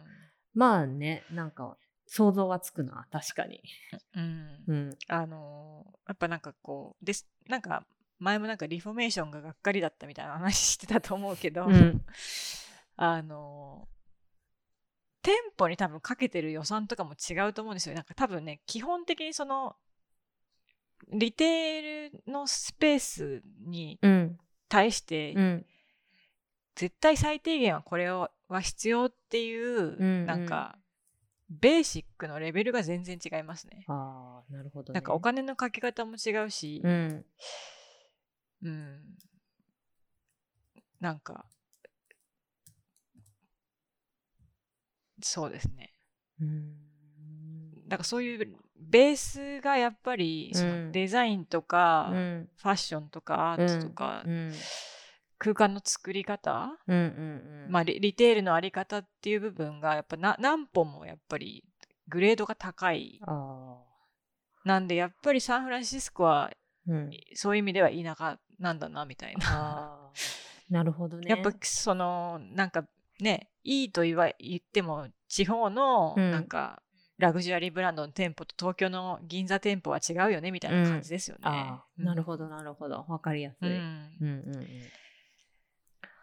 [0.55, 1.77] まあね、なんか
[2.13, 3.63] 想像はつくな、確かに。
[4.17, 4.65] うん。
[4.67, 4.99] うん。
[5.07, 7.87] あのーやっぱなんかこうですなんか
[8.19, 12.05] 前もなんかリフォーメーションががっかりだったみたいな話してたと思うけど、うん
[12.97, 14.01] あのー
[15.23, 17.95] 店舗に多分かけてる予算とかも違うと思うんですよ。
[17.95, 19.77] なんか多分ね基本的にその
[21.09, 24.39] リテールのスペースにうん。
[24.69, 25.67] 対してうん。
[26.75, 30.77] 絶対最低限はこれをは必要っていう、うんうんなんか
[31.51, 33.85] ベーシックのレベルが全然違いますね。
[33.89, 34.99] ああ、なるほど、ね。
[34.99, 37.25] なんかお金のかけ方も違うし、うん。
[38.63, 39.01] うん、
[41.01, 41.47] なんか
[45.23, 45.93] そうですね。
[46.41, 46.75] うん。
[47.89, 52.49] だからそういうベースがやっぱりそうんのデザインとか、うん。
[52.57, 54.53] ファッションとかアートとか、うん。
[55.41, 57.73] 空間の作り方、うんうんうん。
[57.73, 61.65] まあ、リリテールのあり方っていう部分がやっぱな何本もやっぱり
[62.09, 63.21] グレードが高い。
[64.65, 66.53] なんでやっぱりサンフランシスコは
[66.87, 67.11] うん。
[67.35, 70.13] そういう意味では田舎なんだなみたいな。
[70.69, 71.31] なるほどね。
[71.31, 72.87] やっぱそのなんか
[73.19, 76.83] ねいいと言わ言っても地方のうんなんか
[77.17, 81.43] ラグジュアリーブランドの店舗と東京の銀座店舗は違うよねみたいな感じですよね。
[81.99, 83.05] うんなるほど、なるほど。
[83.09, 83.69] わかりやすい。
[83.69, 84.67] うん、うんうん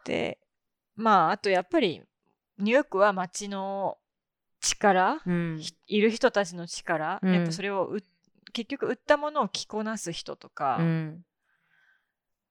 [0.07, 0.39] で
[0.95, 2.01] まああとやっぱり
[2.57, 3.97] ニューヨークは街の
[4.61, 5.33] 力、うん。
[5.33, 5.61] うん。
[5.87, 7.99] いる人たちの力、うんやっぱそれをう
[8.53, 11.25] 結局売ったものを着こなす人とか、うん。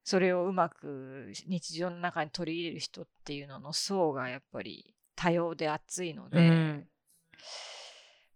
[0.04, 6.88] それをうまく日常の中に取り入れる人っていうのの層がやっぱり多様で厚いので、うん。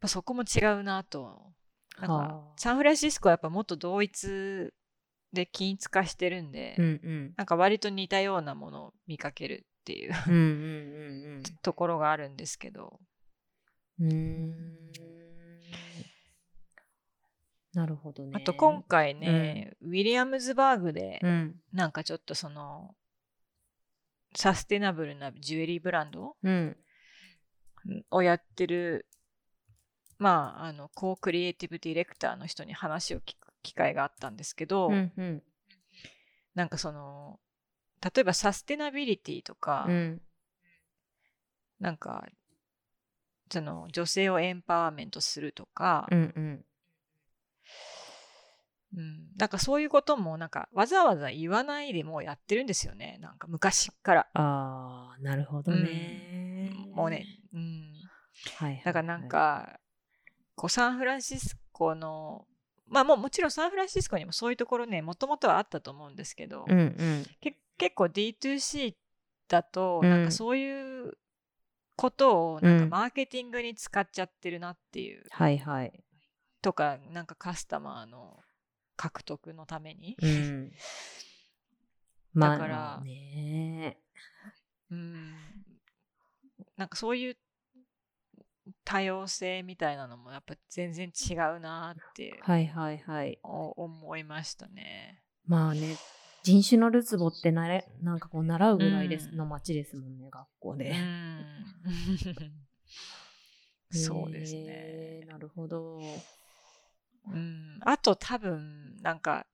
[0.00, 1.52] ぱそこも違うなと。
[2.00, 4.72] なんかはあサンフランシスコはやっぱもっと同一
[5.33, 7.35] で均一化してるんで、うんうん。
[7.37, 10.37] なんか割と似たようなものを見かけるっていううんう
[11.38, 13.01] ん ところがあるんですけど、
[14.01, 14.90] うん。
[17.73, 18.33] なるほどね。
[18.35, 21.61] あと今回ね、ウィリアムズバーグでうん。
[21.73, 22.97] なんかちょっとその
[24.35, 26.77] サステナブルなジュエリーブランドうん。
[28.11, 29.07] をやってる
[30.19, 35.42] まああのコークリエイティブディレクターの人に話を聞く機会があったんですけど、うんうん。
[36.55, 37.38] なんかその
[38.03, 40.20] 例えばサステナビリティとか、うん。
[41.79, 42.27] なんか
[43.51, 46.64] その女性をエンパワーメントするとか、うんうん。
[48.96, 56.73] うん、なんかそういうこともなんかわざわざ言わないでもうやってるんですよねなんか昔から、ああ、なるほどね。
[56.92, 57.92] もうね、うん、
[58.59, 58.83] はいはいはい。
[58.85, 59.79] だからなん、か
[60.57, 62.46] こうサンフランシスコの
[62.90, 67.26] まあもうもちろんサンフランシスコにもそういうところねもともとはあったと思うんですけど、うんうん。
[67.40, 68.94] け結構 D2C
[69.48, 70.24] だとうんなん。
[70.26, 71.16] かそういう
[71.96, 72.90] ことをうんなん。
[72.90, 75.92] かマーケティングに使っちゃってるなっていう、はいはい。
[76.62, 78.37] とかなんかカスタマーの
[78.96, 80.72] 獲得のために、うん。
[82.35, 83.00] まあ、だから。
[83.03, 83.98] ね。
[84.90, 85.35] うん。
[86.76, 87.37] なんかそういう
[88.90, 93.38] 多様性みたいなのもやっぱ全然違うなってはいはいはい。
[93.44, 95.22] お思いましたね。
[95.46, 95.96] まあね、
[96.42, 100.90] 人種のるつぼってなれ、なんかこう習うぐらいです、うんの街ですもんね、学校うで。
[100.90, 101.46] ん
[103.92, 104.61] そうですね。
[104.66, 106.00] へーなるほど。
[107.29, 109.46] うん、あと多分なんか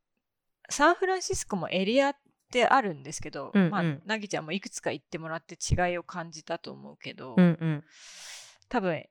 [0.71, 2.17] サンフランシスコもエリアっ
[2.51, 7.85] てあるんですけど、うんうんまあなぎちゃんもいくつか行ってもらって違いを感じたと思うけど、うんうん。
[8.71, 9.05] 多分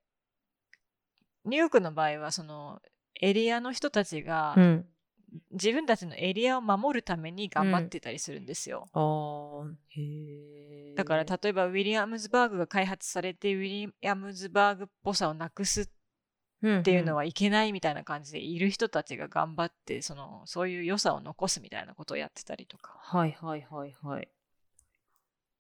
[1.45, 2.81] ニューヨークの場合はその
[3.21, 4.85] エリアの人たちがうん。
[5.51, 8.87] 自分たちのエリアを守るために頑張ってたりするんですよ。
[8.93, 10.93] ああ、へえ。
[10.95, 15.87] だから例えばウィリアムズバーグが開発されてウィリアムズバーグっぽさをなくすっ
[16.79, 24.27] っていうのはいけないみたいな感じでいる人たちが頑張ってそのそういう良さを残すみたいなことをやってたりとかはいはいはいはい。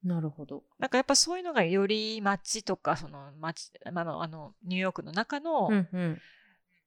[0.05, 0.63] なるほど。
[0.77, 5.69] なんかやっぱそういうのがより街とかその街あのあのニューヨークの中の。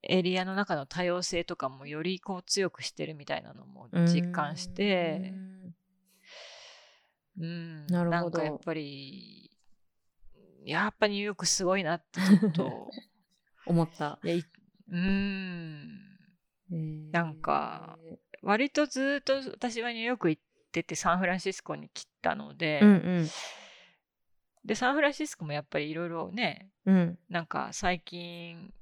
[0.04, 5.34] エリアの中の多様性とかもよりこう強くしてるみたいなのも実感して
[7.36, 9.50] うんなるほどんかやっぱり
[10.64, 12.90] やっぱニューヨークすごいなってちょっと
[13.66, 14.20] 思った。
[14.22, 14.44] いやい
[14.90, 16.08] うん
[17.10, 17.98] なんか
[18.42, 23.28] 割とずっと私はニューヨーク行っててサンフランシスコに来たので、うんうん。
[24.64, 27.18] でサンフランシスコもやっぱりいろいろねうん。
[27.28, 28.72] なんか最近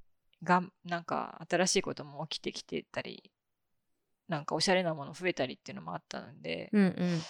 [0.42, 3.31] がんなんか新しいことも起きてきてたり
[4.29, 7.20] なんかおしゃれなもの増えたりっていうのもあったので、うんうん。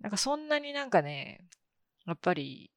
[0.00, 1.40] なんかそんなになんかね
[2.06, 2.70] やっぱり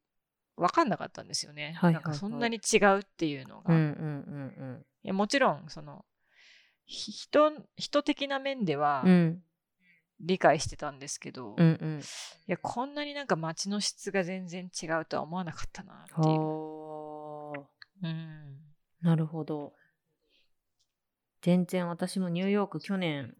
[0.55, 3.91] 分かんなかったんですよね、はいはいはいなんかそんなに違うっていうのが、いうんうんう
[4.65, 6.05] んやもちろんその
[6.85, 9.43] ひ人人的な面ではうん。
[10.19, 12.01] うん理解してたんですけど、いうんうん。
[12.47, 16.17] やこんなになんか街の質が全然違うとは思わなかったなっていう。
[16.25, 17.59] はあ。
[18.03, 18.57] うん
[19.01, 19.73] なるほど。
[21.41, 23.35] 全然私もニューヨーク去年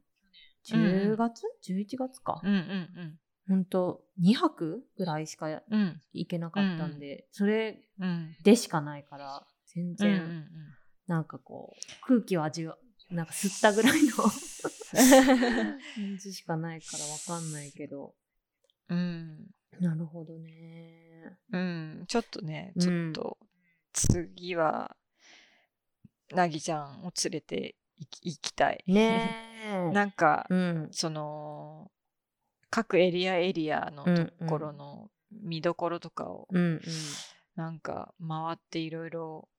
[0.69, 2.41] 10月、?11 月か。
[2.43, 10.45] うんうんほんと2泊ぐらいしかうんうん行けなかったんで、それうんでしかないから全うん然、うん
[11.07, 12.75] なんかこう空気を味わ
[13.11, 14.11] なんか吸ったぐらいの。
[14.95, 18.15] 感じしかないからわかんないけど。
[18.89, 19.47] うん。
[19.79, 21.37] なるほどね。
[21.51, 22.05] うん。
[22.07, 22.81] ちょっとねうん。
[22.81, 23.37] ちょっと
[23.93, 24.95] 次は
[26.31, 28.83] なぎちゃんを連れて行き行きたい。
[28.87, 29.29] ね
[29.65, 29.89] え。
[29.93, 30.89] なんかうん。
[30.91, 31.91] その
[32.69, 36.81] 各エリアエリアのところの見どころとかをうんうん。
[37.55, 39.49] なんか回っていろいろ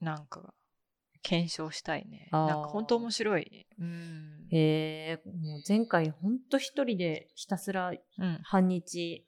[0.00, 0.54] なんか
[1.24, 2.28] 検証したいね。
[2.30, 3.66] なんか本当面白い。
[3.80, 4.46] うん。
[4.50, 8.38] へえもう前回ほんと一人でひたすらうん。
[8.42, 9.26] 半日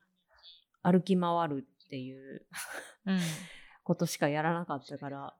[0.82, 2.46] 歩き回るっていう
[3.06, 3.18] うん。
[3.82, 5.34] ことしかやらなかったから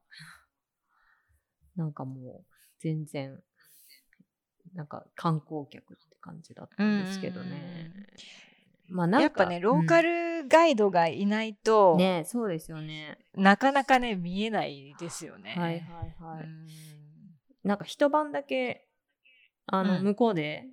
[1.75, 2.45] なんかもう
[2.79, 3.39] 全然
[4.73, 7.49] なんか観光客って感じだったんですけどね。
[7.49, 7.93] まあなん
[8.95, 13.17] かやっぱね、ローカルガイドがいないと、うんねそうですよね。
[13.35, 15.55] なかなかね、見えないですよね。
[15.57, 16.43] はいはいはい。
[16.43, 16.67] うん
[17.63, 18.87] なんか一晩だけ
[19.65, 20.63] あの、うん向こうで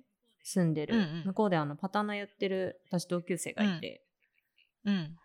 [0.43, 4.05] 住んでる、うんうん向こうであのパターナやってる私同級生がいて、
[4.85, 5.15] うん。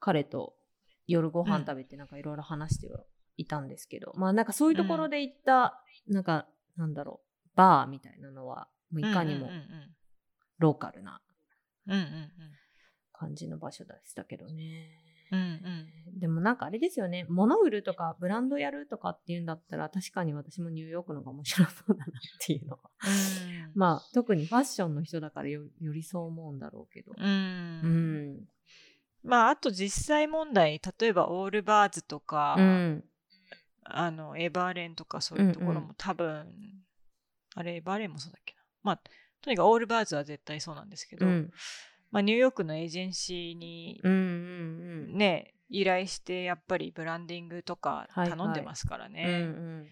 [0.00, 0.54] 彼と
[1.06, 3.04] 夜ご飯うん食べてなんかいろいろ話しては
[3.36, 9.66] いたんですけど、まあなんかそういうところで行った、なんかなんだろうバーみたいなのはもういかにもうんうん
[10.58, 11.20] ローカルな
[11.86, 12.00] うんうん。
[12.00, 12.32] うん
[13.12, 14.88] 感じの場所でしたけどね。
[15.30, 16.18] うんうん。
[16.18, 22.06] でもなんかあれですよね物売るとかブランドやるとかっていうんだったら確かに私もニューヨークの方が面白そうだなっ
[22.40, 27.12] ていうのはうんまあ特にファッションの人だからよよりそう思うんだろうけど。
[27.16, 28.48] うんうん。
[29.24, 33.04] まあ、あと実際問題、例えばオールバーズとか、うん。
[33.84, 36.44] あの、エバーレンとかそういうところうんうも多分、
[37.54, 38.62] あれ、エバーレンもそうだっけな。
[38.82, 39.00] まあ、
[39.42, 41.50] とにかくオールバーズは絶対そうなんですけど、うん。
[42.10, 44.16] まあ、ニューヨークのエージェンシーにうんう
[45.14, 49.12] んね、依頼してやっぱりブランディングとかはいはい頼んでますからうん。
[49.12, 49.24] ね。
[49.24, 49.86] うん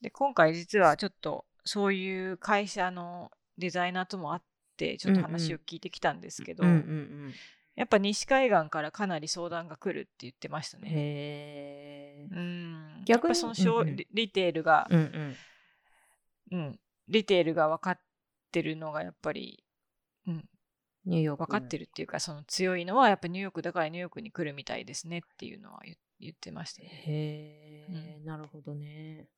[0.00, 4.42] で、今回実はちょっとそういう会社のデザイナーとも会っ
[4.76, 7.34] て、ちょっと話を聞いてきたんですけど、うんうん
[7.76, 10.88] やっぱ西海岸からかなり相談が来るって言ってましたね。
[10.90, 12.28] へえ。
[12.30, 15.36] うん、逆にそのうんうんリリテールが、うん
[16.50, 16.58] うん。
[16.58, 18.00] うん、リテールが分かっ
[18.56, 19.62] てるのがやっぱり、
[20.26, 20.48] うん、
[21.04, 21.44] ニューヨーク。
[21.44, 26.88] 分かってるっていうかその強いのはやっぱニューヨークだからニューヨークに来るみたいですねっていうのは言言ってましたね。
[26.88, 29.28] へえ、なるほどね。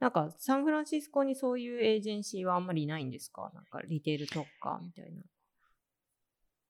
[0.00, 3.50] なんか、サンフランシスコにそういうエージェンシーはあんまりいないんですか？
[3.54, 5.22] なんか、リテール特化みたいな。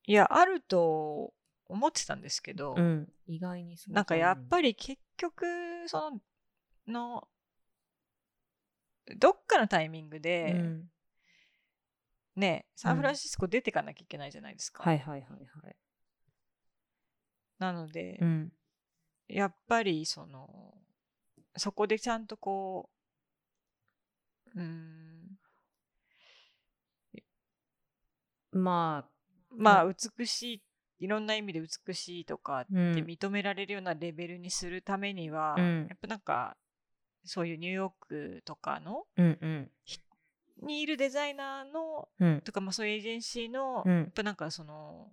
[0.07, 1.33] いやあると
[1.67, 3.09] 思ってたんですけど、うん。
[3.27, 5.47] 意外にそうなんかやっり、ぱり結局
[5.87, 6.21] その
[6.89, 7.29] の
[9.17, 10.91] どっかのタイミングで、うん、
[12.37, 14.83] ねサンフランシスコ出てかなきゃいけないじゃないですか。
[14.83, 15.31] はいはいはい
[15.65, 15.77] はい。
[17.59, 18.53] なので、うん。
[19.29, 20.75] やっぱりその
[21.57, 22.91] そこでちゃんとこ
[24.55, 25.39] ううーん
[28.53, 29.11] まあ、
[29.51, 29.87] まあ
[30.19, 30.63] 美しい
[31.01, 36.57] いろんな意味で美しいとかってうん認められるようなレベルにするためには、うんやっぱなんか
[37.25, 39.71] そういうニューヨークとかのうんうん。
[40.63, 42.41] にいるデザイナーのうん。
[42.43, 45.11] とか、まあ、そういうエージェンシーの、うんやっぱなんかその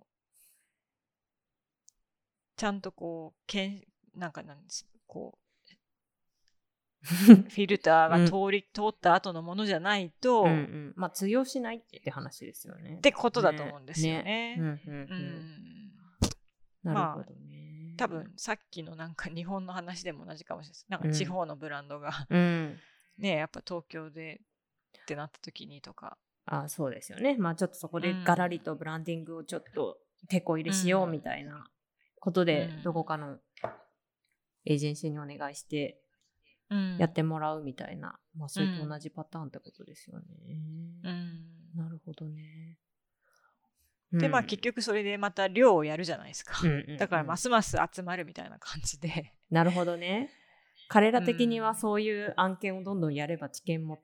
[2.56, 3.82] ちゃんとこうけん
[4.14, 5.42] なんかなんですこう
[7.04, 12.94] フィルターが通り、通った後のものじゃないと、うんうん、まあ通用しないって話ですよね。
[12.98, 14.56] ってことだと思うんですよね。
[14.58, 14.98] うんうんうん
[16.84, 17.94] うんなるほどね。
[17.96, 20.86] 多分さっきのなんか日本の話でも同じかもしれないです。
[20.88, 22.78] なんか地方のブランドが、うん。
[23.18, 24.40] ねやっぱ東京で
[25.00, 26.18] ってなった時にとか。
[26.44, 27.36] あそうですよね。
[27.38, 31.64] まあちょっとそこでガラリとブランディングをちょっと手こ入れしようみたいな
[32.18, 33.38] ことで、うんどこかの
[34.64, 36.00] エージェンシーにお願いして
[36.70, 40.26] うんやってもらうみたいな、まあそれと同じパターンってことですよね。
[41.04, 42.78] うんなるほどね。
[44.12, 46.54] でまあ結局それでまた量をやるじゃないですか。
[46.98, 49.32] だからますます集まるみたいな感じで。
[49.50, 50.30] なるほどね。
[50.88, 54.02] 彼ら的にはそういう案件をどんどんやれば知見も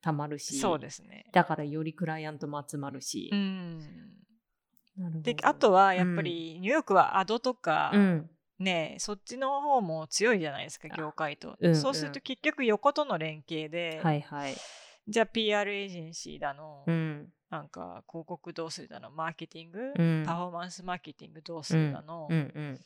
[0.00, 1.26] たまるし、そうですね。
[1.32, 3.30] だからよりクライアントも集まるし。
[3.32, 3.78] うん、
[4.96, 5.20] なるほど。
[5.20, 14.56] であとはやっぱりニューヨークはアドとか、うん、ねそっちの方も強いじゃないですかあ業界と、うんそうすると結局横との連携で、はいはい。
[15.08, 20.24] じゃあ PR エージェンシーだの、うん、なんか広告どうするだのマーケティング、うん。
[20.24, 22.80] パフォーマンスマーケティングどうするだの、うんうん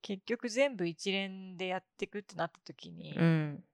[0.00, 3.64] 結局全部一連でやっていくってなった時に、うん。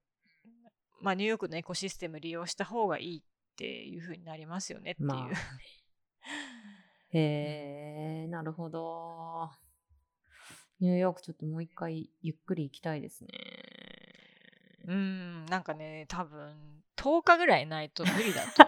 [1.00, 3.22] まあ、ニューヨークのエコシステム利用した方がいいっ
[3.56, 5.08] ていう風になりますよねっていう。
[5.08, 5.28] まあ
[7.16, 9.50] へえ、なるほど。
[10.80, 13.28] ニューヨークちょっともう一回ゆっくり行きたいですね。
[14.86, 18.64] うん、なんかね、多分10日ぐらいないと無理だと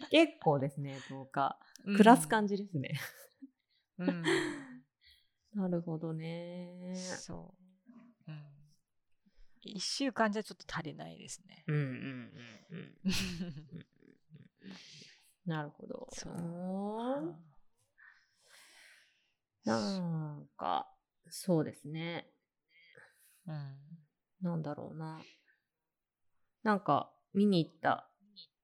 [0.10, 1.58] 結構ですね、10日。
[1.84, 2.98] 暮らす感じですね。
[3.98, 4.08] うん。
[4.08, 4.24] う ん
[5.54, 6.94] なるほどね。
[6.94, 7.67] そう。
[9.64, 9.72] うん。
[9.72, 11.64] 1週間じゃちょっと足りないですね。
[11.66, 12.30] うんうんうん
[12.70, 13.86] うん。
[15.46, 16.08] なるほど。
[16.12, 16.34] そう
[19.64, 19.80] な
[20.34, 20.88] んか、
[21.30, 22.30] そうですね。
[23.46, 23.76] うん。
[24.42, 25.20] なんだろうな。
[26.62, 28.08] なんか、見に行った、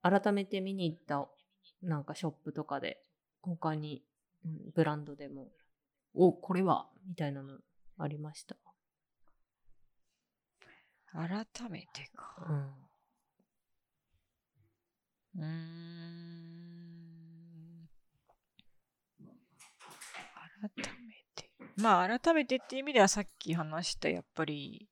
[0.01, 1.27] 改めて見に行った、
[1.81, 3.03] なんかショップとかで、
[3.41, 4.03] 他に、
[4.45, 5.47] うんブランドでも、
[6.13, 7.57] お、これは、みたいなの
[7.97, 8.55] ありました。
[11.15, 12.45] 改めてか。
[12.49, 12.73] うん。
[15.37, 15.55] うーん。
[20.61, 20.69] 改
[21.07, 21.49] めて。
[21.77, 24.89] まあ、改めてっていう意味ではさっき話した、やっぱり、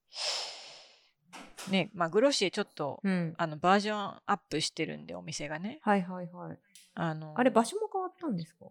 [1.69, 3.33] ね、まあ、グロシエちょっと、うん。
[3.37, 5.79] あの、バージョンアップしてるんで、お店がね。
[5.81, 6.59] はいはいはい。
[6.95, 8.65] あの、あれ、場所も変わったんですか？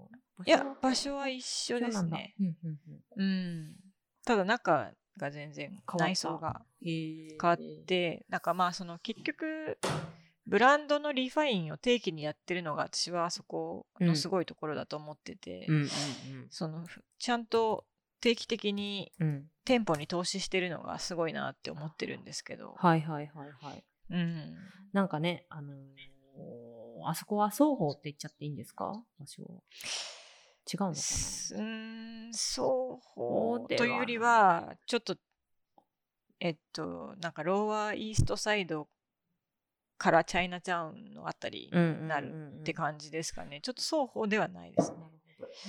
[0.46, 2.34] いや、場所は一緒ですね。
[3.16, 3.74] うん。
[4.24, 9.78] ただ、中が全然、た内装がへ変わって、なんかまあ、その、結局、
[10.46, 15.68] ブランドのリファインを定期にやってるのが私はそこのすごいところだと思ってて、
[16.50, 16.84] その
[17.18, 17.84] ちゃんと
[18.20, 19.12] 定期的に。
[19.64, 23.84] 店舗に投資してるのがすごいなって思ってるんですけど、はいはいはいはい。
[24.10, 24.56] うん、
[24.92, 25.76] なんかね、あのー
[27.04, 28.92] あそこは双方って言っちゃっていいんですか？
[29.20, 29.42] 場所。
[29.42, 33.00] 違うのかすうーんそ
[33.64, 35.16] うではというよりはちょっと
[36.44, 38.88] えっとなんかローワーイーストサイド
[39.96, 44.96] からチャイナタウンのあたりになるって感じですかね、ちょっと双方ではないですね。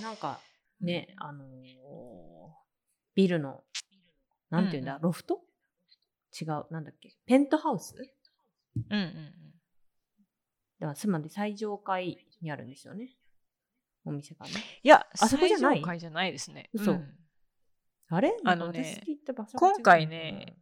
[0.02, 0.40] なんか
[0.82, 1.48] ね、あのー
[3.14, 3.64] ビルの、
[4.50, 5.04] なんていうんだ、うんうん。
[5.04, 5.42] ロフト？
[6.42, 7.94] 違う、なんだっけ、ペントハウス？
[8.76, 9.14] うんうん
[10.80, 13.12] だからつまり最上階にあるんですよね。
[14.04, 14.54] お店がね。
[14.82, 15.76] いや、あそこじゃない？
[15.76, 16.72] 最上階じゃないですね。
[16.74, 17.16] 嘘うん
[18.16, 18.34] あれ？
[18.46, 19.04] あのね
[19.56, 20.58] 今回ね、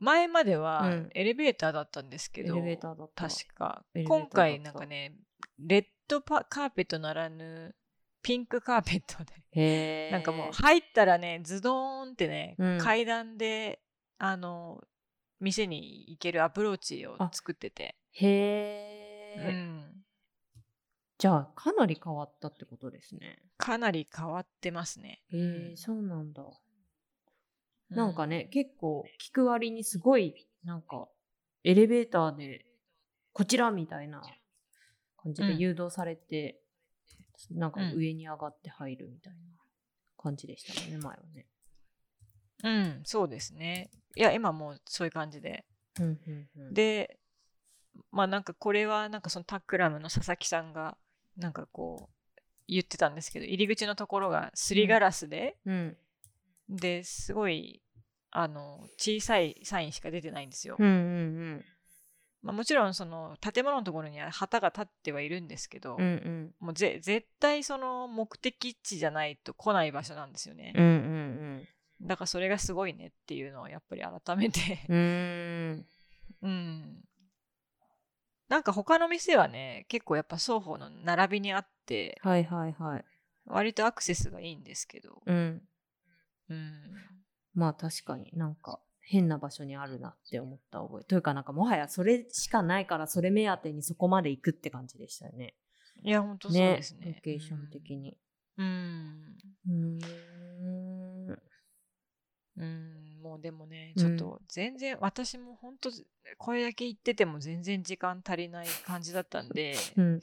[0.00, 1.10] 前までうはん。
[1.14, 3.28] エレベーターだったんですけど、エレベーターだった。
[3.28, 3.84] 確か。
[4.06, 5.14] 今回なんかね
[5.58, 7.74] レッドパカーペットならぬ
[8.22, 10.10] ピンクカーペットで。
[10.10, 12.78] なんかもう入ったらねズドーンってね、うん。
[12.78, 13.80] 階段で
[14.18, 14.82] あの
[15.40, 20.04] 店に行けるアプローチをあ作ってて、へうえ、ん、
[21.18, 23.38] じゃあ、かなり変わったってことですね。
[23.56, 25.22] かなり変わってますね。
[25.32, 26.42] へえ、うんそうなんだ。
[26.42, 31.08] うなんかね、結構聞く割にすごい、なんか、
[31.64, 32.66] エレベーターで、
[33.32, 34.22] こちらみたいな
[35.16, 36.60] 感じでうん誘導されて、
[37.50, 39.38] なんかうん上に上がって入るみたいな
[40.18, 41.46] 感じでしたね、前はね。
[42.64, 43.90] うん、そうですね。
[44.16, 45.64] いや、今もうそういう感じで。
[45.98, 47.18] うんうんうん、で、
[48.10, 50.96] まあなんかこれはなんかそのタックラムの佐々木さんが
[51.36, 55.96] なんかこう言ってたんですけど、入り口のところがすりガラスで、うん、
[56.68, 57.82] ですごい
[58.30, 60.76] あの小さいサインしか出てないんですよ。
[60.78, 61.64] うんうん
[62.42, 70.72] まあ、もちろんその建物のところには旗が立ってはいるんですけど、うんうんもうぜ絶対その目的地じゃないと来ない場所なんですよね。
[70.76, 71.68] うんうん
[72.02, 75.86] だからそれがすごいねっていうのをやっぱり改めてうんうん
[76.42, 77.04] うん。
[78.48, 83.04] なんか他の店はね、結構やっぱ双方の並びにあって、はいはいはい。
[83.46, 85.62] 割とアクセスがいいんですけど、うん。
[86.48, 86.80] うん。
[87.54, 91.04] まあ確かになんか変な場所にあるなって思った覚え。
[91.04, 95.54] というかなんかもはやそれしかないからそれ目当てにそこまで行くって感じでしたよね。
[96.02, 97.14] いや、ほんとそうですね。
[97.16, 98.16] ロケーション的に。
[98.58, 99.36] うん。
[99.66, 101.38] うーん。
[102.58, 102.95] うん、
[103.36, 105.90] もうでもね、うんちょっと全然、私も本当
[106.38, 110.20] これだけ言ってても全然時間足りない感じだったんで、うん。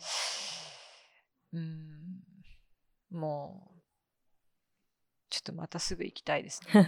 [1.53, 2.23] うん、
[3.11, 3.79] もう、
[5.29, 6.87] ちょっとまたすぐ行きたいですね。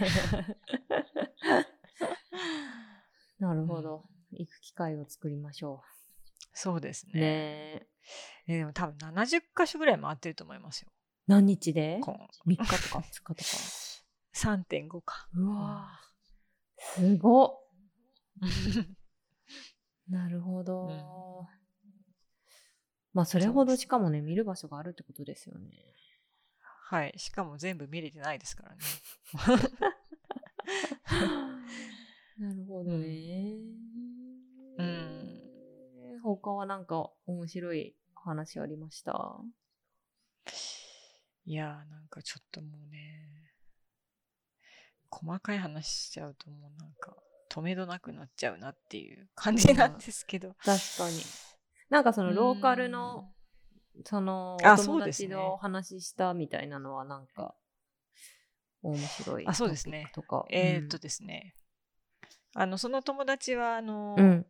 [3.38, 4.04] なるほど。
[4.32, 5.82] 行く機会を作りましょ
[6.52, 7.16] そうですう。
[7.16, 7.20] ね。
[7.20, 7.86] ねえ。
[8.48, 10.88] えでも多分70箇所ぐらい回ってると思いますよ。
[11.28, 12.00] 何日で？
[12.02, 12.14] 今
[12.46, 13.34] ?3 日とか2日とか。
[14.34, 15.28] 3.5か。
[15.34, 16.05] うわぁ。
[16.94, 17.50] すごっ。
[20.08, 21.48] なるほど。
[23.12, 25.70] まあそれほどしかもね、見る場所があるってことですよね。
[26.88, 27.14] はい。
[27.16, 28.82] しかも全部見れてないですからね。
[32.38, 33.56] なるほどね。
[34.78, 36.20] うん。
[36.22, 39.40] 他はなんか面白い話ありました？
[41.44, 43.45] いやーなんかちょっともうね、
[45.10, 47.16] 細かい話しちゃうともうなんか
[47.48, 50.54] 止めどなくなっちゃうなっていう感じなんですけど。
[50.64, 51.20] 確かに。
[51.90, 53.30] なんかそのローカルの、
[54.04, 57.54] そのあお友達のお話ししたみたいなのはなんか
[58.82, 60.10] 面白いあそうですね。
[60.14, 60.44] とか。
[60.50, 61.54] えーっとですね、
[62.54, 64.46] あの、その友達は、あの、うん、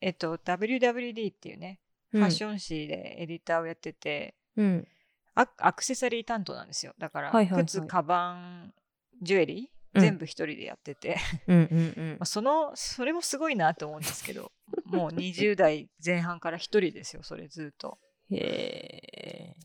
[0.00, 1.80] えっと、WWD っていうね、
[2.12, 2.20] うん。
[2.20, 4.88] ファッション誌でエディターをやってて、うん、
[5.34, 6.94] アアクセサリー担当なんですよ。
[6.98, 7.64] だから、はいはいはい。
[7.66, 8.74] 靴、カバン、
[9.22, 11.16] ジュエリー、うん全部一人でやってて、
[11.46, 14.52] まあ、その、それもすごいなと思うんですけど、
[14.86, 17.98] もう20代前半から一人ですよ、それずっと。
[18.30, 19.56] へえ。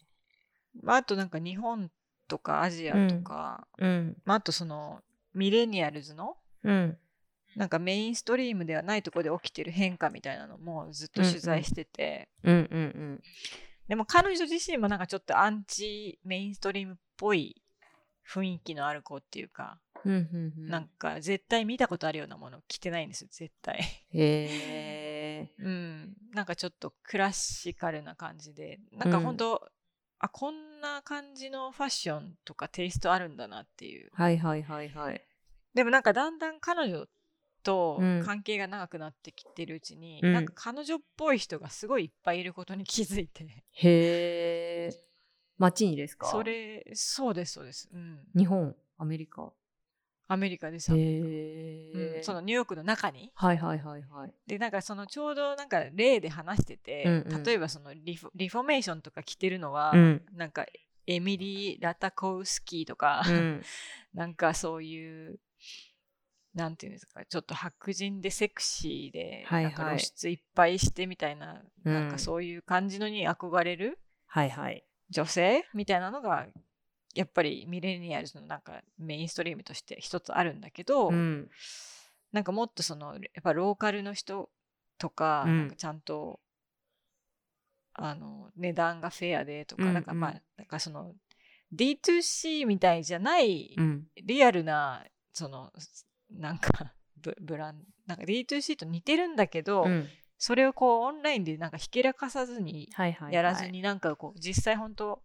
[0.82, 1.92] まあ、あとなんか日本
[2.28, 5.02] とかアジアとか、うん、まあ、あとその
[5.34, 6.98] ミレニアルズのうん、
[7.56, 12.30] なんかメインストリームではないところで起きてる変化みたいなのもずっと取材してて。
[13.88, 17.62] でも彼女自身もなんかちょっとアンチメインストリームっぽい
[18.28, 19.80] 雰囲気のある子っていうか。
[20.06, 23.80] なんか絶対見たことあるようなもの着てないんですよ絶対。
[24.14, 25.54] へえ。
[25.58, 26.16] うん。
[26.34, 28.80] なんかちょっとクラシカルな感じで。
[28.92, 29.68] なんか本当、
[30.20, 34.10] あこんな感じのファッションとかテイストあるんだなっていう。
[34.14, 35.26] はいはいはいはい。
[35.74, 37.08] でもなんかだんだん彼女
[37.64, 38.24] とうん。
[38.24, 40.34] 関係が長くなってきてるうちに、うん。
[40.34, 43.44] なんか彼女っぽい人がすごいいっぱいいることに気づいて。
[43.72, 45.02] へえ。
[45.58, 46.28] 街にですか？
[46.28, 49.54] それそうですそうです、うん、日本、アメリカ？
[50.28, 51.00] アメリカでさ、へう
[52.18, 52.24] えん、。
[52.24, 54.34] そのニューヨークの中にはいはいはいはい。
[54.48, 60.22] でなんかそのちょうどなんか例で話してて、うんうん例えばそのリフリフォーメーションとか着てるのは、うん。
[60.34, 60.66] なんか
[61.08, 63.62] エミリー・ラタコウスキーとか、うん。
[64.14, 65.40] なんかそういう
[66.56, 74.84] なんていうんですかちょっと白人でセクシーで、はいはいなんか露出いっぱいしてみたいな、うんなんかそういう感じのに憧れるはいはい。
[75.10, 76.48] 女性みたいなのが
[77.16, 81.50] やっぱりミレニアルズのなんかメインストリームとして一つあるんだけど、うん。
[82.34, 84.50] なんかもっとそのやっぱローカルの人
[84.98, 86.42] とか,、うんなんかちゃんと
[87.94, 91.14] あの値段がフェアでとか、うんうんなんかまあなんかその
[91.74, 94.08] D2C みたいじゃないうん。
[94.22, 95.72] リアルなその
[96.30, 100.10] なんか ブブランなんか D2C と似てるんだけど、うん。
[100.38, 103.34] それをこうオンラインでなんかひけらかさずにはいはい、はい。
[103.34, 103.68] やらず。
[103.68, 105.24] になんかこう実際本当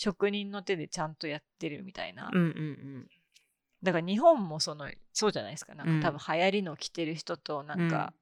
[0.00, 3.08] 職人の手でちゃんとやってるみたいな、うんうん
[3.82, 8.12] だから日本もそのそうじゃないですかなんうんか多分流行りの着てる人となんか、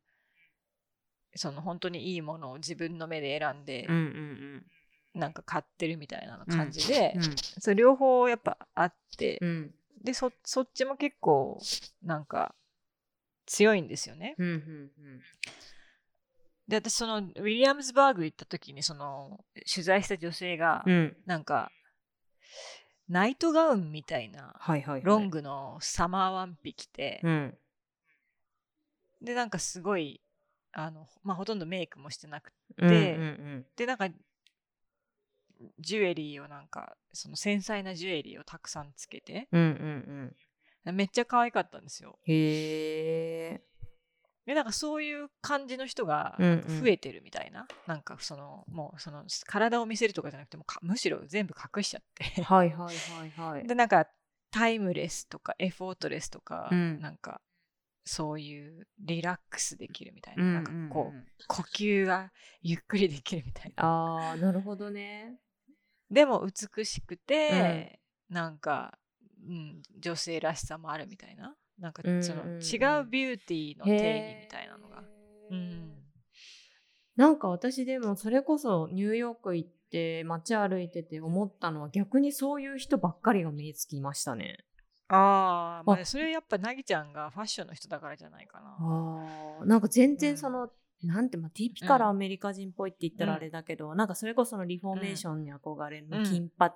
[1.34, 3.94] その本当にいいものを自分の目で選んでうん。
[3.94, 4.66] うんうん
[5.14, 7.36] なんか買ってるみたいな感じで、うん。
[7.58, 9.74] それ両方やっぱあって、うん。
[10.04, 11.60] でそそっちも結構
[12.04, 12.54] なんか
[13.46, 14.36] 強いんですよね。
[14.38, 14.46] うん。
[14.46, 14.54] うん。
[14.56, 15.22] うん。
[16.68, 19.40] で私そのウィリアムズバーグ行った時にその
[19.72, 21.16] 取材した女性が、うん。
[21.26, 21.72] なんか
[23.08, 24.54] ナイトガウンみたいな。
[25.02, 25.30] ロン。
[25.30, 27.58] グのサマーワンピ着て、うん。
[29.22, 30.20] でなんかすごい
[30.72, 34.08] あの、まあ、ほとんどメイクもしてなくてうんうんでなんか
[35.80, 39.60] ジュエリーをなんかその繊細なジュエリーをたくさんつけてうん。
[39.60, 40.34] うんうん
[40.86, 40.96] うん。
[40.96, 42.18] めっちゃ可愛かったんですよ。
[42.24, 43.67] へえ。
[44.48, 52.42] でなんかそういう感じの人が増えてるみたいな、なんかそのもうその体を見せるとかじゃなくてもかむしろ全部隠しちゃって。
[52.42, 53.66] はいはいはいはい。
[53.66, 54.06] でなんか
[54.50, 56.98] タイムレスとかエフォートレスとか、うん。
[56.98, 57.42] なんか
[58.06, 62.32] そういうリラックスできるみたいな,、うんなんかこうんうんう呼吸が
[62.62, 63.84] ゆっくりできるみたいな。
[63.84, 65.36] ああ、なるほどね。
[66.10, 68.98] でも美しくて、なんか、
[69.46, 72.56] うん、女性らしさもあるみたいななんかその、うんうん。
[72.56, 75.02] うん違うビューティーの定義みたいなのが、
[75.50, 75.92] うん、
[77.16, 84.64] なんか私でもそれこそニューヨーク行って街歩いてて思ったのは逆にそういう人ばっかりが目につきましたね。
[85.08, 86.04] あー、まああ。
[86.04, 88.76] それやっぱなぎちゃんがファッションの人だからじゃないかな。
[88.78, 89.66] あー。
[89.66, 90.70] なんか全然その、
[91.02, 96.24] なんて、まあ、ティピカルアメリカ人っぽいって言ったらあれだけど、なんかそれこそのリフォーメーションに憧れるの、うん。
[96.24, 96.70] 金髪、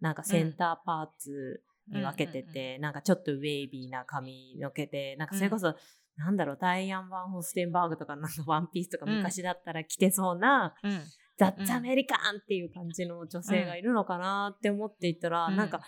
[0.00, 5.74] なんかセンターパーツに分けてて、なんかちょっとウェービーな髪の毛で、なんかそれこそ、
[6.16, 9.16] なんだろう、ダイアン・バン・ホステンバーグとかなんかワンピースとかうん。
[9.18, 11.00] 昔だったら着てそうな、うん。
[11.36, 15.56] ザッツアメリカンっていう感じの女性がいるのかなって思っていたら、うん。
[15.56, 15.80] なんか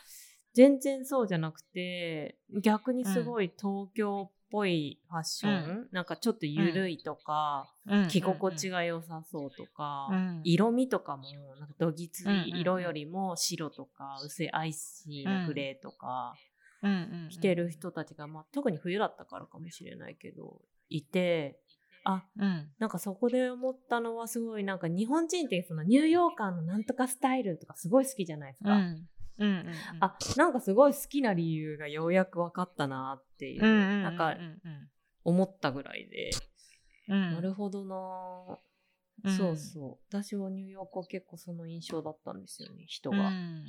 [0.55, 8.09] 全然そうじゃなくて逆にすごい東京っぽいファッション、なんかちょっと緩いとか、うん。
[8.09, 10.41] 着心地が良さそうとか、うん。
[10.45, 11.25] 色味とかも
[11.61, 12.45] なんかどぎつうんうんうん。
[12.47, 16.35] い色よりも白とか薄いアイシーなグレーとか
[16.83, 17.29] うんうんうん。
[17.29, 21.61] 着てる人たちが、まあ、特に冬だったからかもしれないけどいて
[22.05, 22.71] あうん。
[22.79, 28.73] なんかそこで思ったのはすごいなんか日本人ってそのニューヨーカーのなんとかスタイルとかすごい好きじゃないですか。
[28.75, 29.07] うん
[29.39, 29.77] うんうんうん。
[30.01, 34.61] あなんかすごい好きな理由がようやく分かったなっていう、なんかうん
[35.25, 36.31] 思ったぐらいで、
[37.09, 37.33] うん。
[37.33, 38.59] なるほどな、
[39.25, 39.37] うん。
[39.37, 40.05] そうそう。
[40.09, 43.29] 私はニューヨークは結構その印象だったんですよね人うが。
[43.29, 43.65] ん。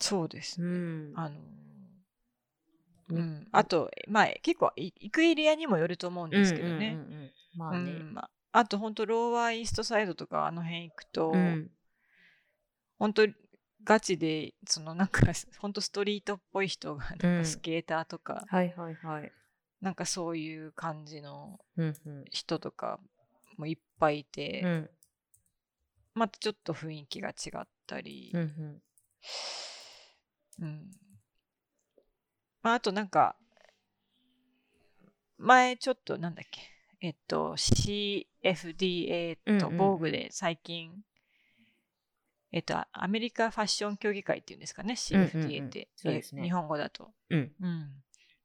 [0.00, 0.78] そうですうね。
[1.12, 1.12] ん。
[1.14, 1.36] あの
[3.10, 6.98] うんうん、あと、まあ、結構い行くエリアにもよると思うんですけどね。
[7.54, 7.92] まあね。
[8.00, 11.70] うんまあ、あと本当ローワーイーストサイドとかあの辺行くと、うん
[12.98, 13.26] 本当
[13.84, 15.20] ガチでそのなんか
[15.58, 17.42] 本当ストリートっぽい人がなんうん。
[17.42, 19.32] かスケーターとか、はいはいはい。
[19.80, 22.24] なんかそういう感じのうんうん。
[22.30, 22.98] 人とか
[23.56, 24.90] もいっぱいいて、うん。
[26.14, 28.82] またちょっと雰囲気が違ったり、うんうん。
[30.60, 30.90] うん。
[32.62, 33.36] まあ、あとなんか
[35.38, 36.62] 前ちょっとなんだっけ
[37.00, 39.76] えっと CFDA とうんうんうん。
[39.76, 41.04] 防具で最近、
[42.54, 45.88] えっとアメリカファッション協議会っていうんですかねうんうん CFDA って、
[46.40, 47.52] 日本語だと、うん。
[47.60, 47.90] うん、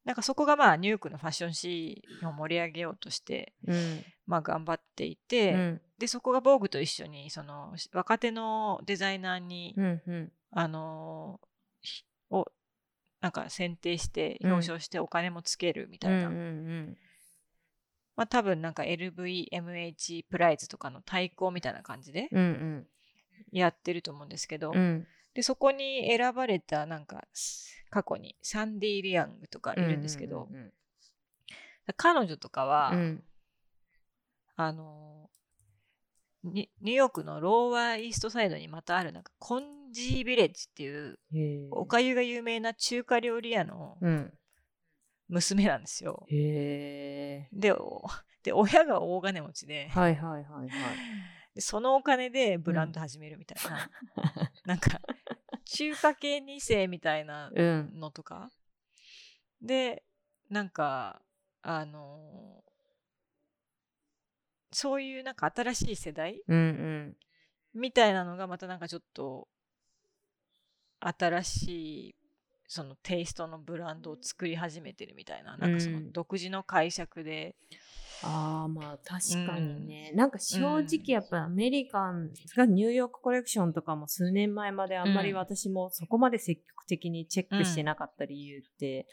[0.03, 4.03] なんかそこがまあニューヨークのファッションシーンを盛り上げようとして、うん。
[4.25, 5.81] まあ、頑張っていて、うん。
[5.99, 10.31] でそこが防具と一緒にその若手のデザイナーに、うんうん。
[10.49, 11.39] あの
[11.81, 12.47] ひを
[13.21, 16.97] なんか選定してうん表彰してお金もつけるみたいな、うんうん
[18.15, 22.87] まあ多分なんか LVMH プライズとかの対抗みたいな感じでうんうん
[23.51, 25.07] やってると思うんですけど、うん。
[25.33, 30.73] でそこに選ばれたなんかす過去にサンディ・リアングとかいるんですけど、うんうん
[31.97, 33.23] 彼女とかは、うん。
[34.55, 35.29] あの
[36.43, 41.17] ニニューヨークのローワーイーストサイドにまたあるなんかコンジービレッジっていう
[41.71, 44.33] おかゆが有名な中華料理屋のうん。
[45.29, 46.25] 娘なんですよ。
[46.29, 48.03] でお
[48.43, 49.87] で親が大金持ちで。
[49.89, 50.69] はいはいはいはい
[51.59, 53.89] でそのお金でブランド始めるみたいな、
[54.65, 55.01] なんか
[55.65, 57.99] 中華系2世みたいなうん。
[57.99, 58.49] のとか。
[59.61, 60.03] で
[60.49, 61.21] なんか
[61.61, 62.63] あの
[64.71, 67.17] そういうなんか新しい世代うんうん。
[67.73, 69.49] みたいなのがまたなんかちょっと
[71.01, 71.67] 新し
[72.11, 72.15] い
[72.69, 75.57] そのテイストのブランドを作り始めてるみたいな。
[75.57, 76.11] なんかそのうん。
[76.13, 77.57] 独自の解釈で、
[78.21, 85.37] ああまあ確かにね、なんか正直やっぱアメリカンがニューヨークコレクションとかも数年前まであんまりうん。
[85.37, 89.07] 私もそこまで積極的にチェックしてなかった理由って、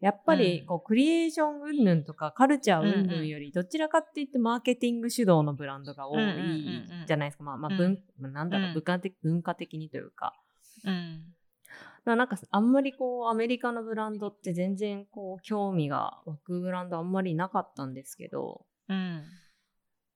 [0.00, 0.66] やっぱりうん。
[0.66, 3.06] こうクリエーション云々とかカルチャー云うんうん。
[3.08, 7.06] 々よりどちらかって言ってマーケティング主導のブランドが多うんうんうんいうん。
[7.06, 7.44] じゃないですか。
[7.44, 7.78] まあまあうん。
[7.78, 8.74] 文、まあなんだろう、うん。
[8.74, 10.34] 文化的文化的にというか。
[10.84, 11.22] うん
[12.04, 19.24] なんかあんまりこうアメリカのブランドって全然こう興味が湧くブランドあんまりなかったんですけど、うん。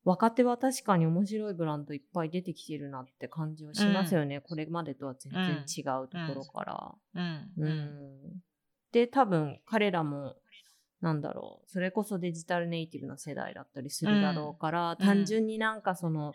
[0.05, 4.41] 若手は確かに面白いブランドいっぱい出てきてるなって感じはしますよね。
[4.41, 6.95] これまでとは全然違うところから。
[7.15, 7.65] うん。
[7.65, 8.43] うん。
[8.93, 10.37] で、多分彼らも、
[11.01, 15.07] なんだろう、それこそデジタルネイティブな世代だったりするだろうから、うん。
[15.07, 16.35] 単純になんかその、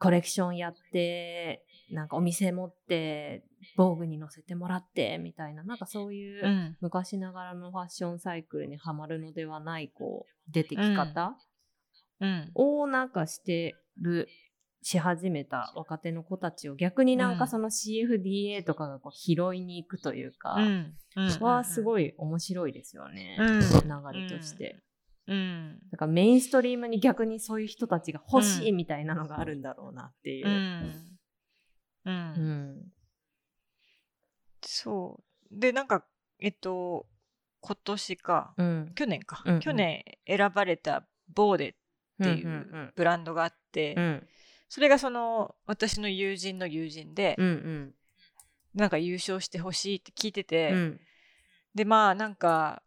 [0.00, 3.44] コレクションやって、なんかお店持って、
[3.76, 6.76] 防具に乗せてもらって、みたいな、なんかそういう、うん。
[6.80, 11.36] 昔ながらのファッションサイクルにはまるのではない、こう、出てき方、
[12.20, 12.50] うん。
[12.54, 14.28] をなんかしてる
[14.82, 20.94] し始めた若手の子たちを逆になんかその CFDA とかがこう拾いに行くというか、うん。
[21.40, 23.60] はすいごい面白いですよね、うん。
[23.60, 24.82] 流れとして。
[25.30, 25.78] うん。
[25.92, 30.46] だからメインストリームに逆にそういう人たちが欲しいみたいなのがあるんだろうなっていう。
[30.46, 30.50] う。
[30.50, 31.18] ん。
[32.04, 32.12] ううん。
[32.12, 32.92] ん
[34.62, 35.20] そ
[35.50, 35.60] う。
[35.60, 36.04] でなんか
[36.40, 37.06] えっと
[37.60, 38.54] 今年か。
[38.58, 38.92] うん。
[38.94, 39.60] 去年か、うんうん。
[39.60, 41.72] 去年選ばれたボーデっ
[42.22, 44.26] ていうんうブランドがあって、うん。
[44.68, 47.94] それがその私の友人の友人で、うんうん。
[48.74, 51.00] なんか優勝してほしいって聞いてて、うん。
[51.74, 52.82] でまあなんか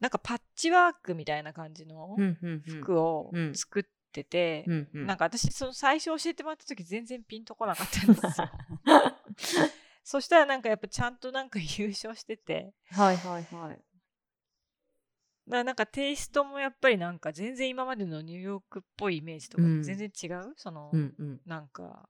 [0.00, 3.54] なんかパッチワークみたいな感じのうんうん服をうん。
[3.54, 5.06] 作ってて、うんうん。
[5.06, 8.50] なんか私その最初教えてもらった時全然ピンとこなかったんですよ。
[10.02, 12.72] そしたらなんかやっぱちゃんとなんか優勝してて。
[12.90, 13.80] はいはいはい。
[15.46, 19.82] だからなんかテイストもやっぱりなんか全然今までのニューヨークっぽいイメージとかうん。
[19.82, 21.40] 全然違う、その、うんうん。
[21.44, 22.08] なんか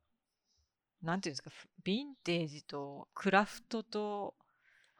[1.02, 1.50] なんていうんですか
[1.84, 4.34] ヴィンテージとクラフトと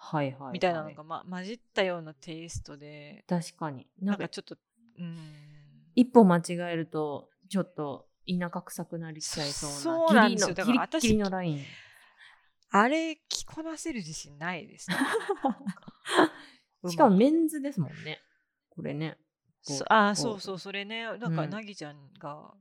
[0.03, 0.53] はいはいはい。
[0.55, 3.87] みたいなのが、ま、混じったようなテイストで確かに。
[4.01, 4.57] なんんかちょっと
[4.99, 5.17] うん。
[5.95, 6.43] 一歩間違
[6.73, 10.55] えるとちょっと田舎臭くなりちゃいそうなそうなんですよ。
[10.55, 11.65] ギリのだからギリッギリのライン。
[12.71, 14.97] あれ着こなせる自信ないですね。
[16.89, 18.21] しかもメンズですもんね。
[18.71, 19.19] これね。
[19.89, 21.05] あーこそうそうそれね。
[21.19, 21.51] なんかうん。
[21.51, 22.55] なぎちゃんが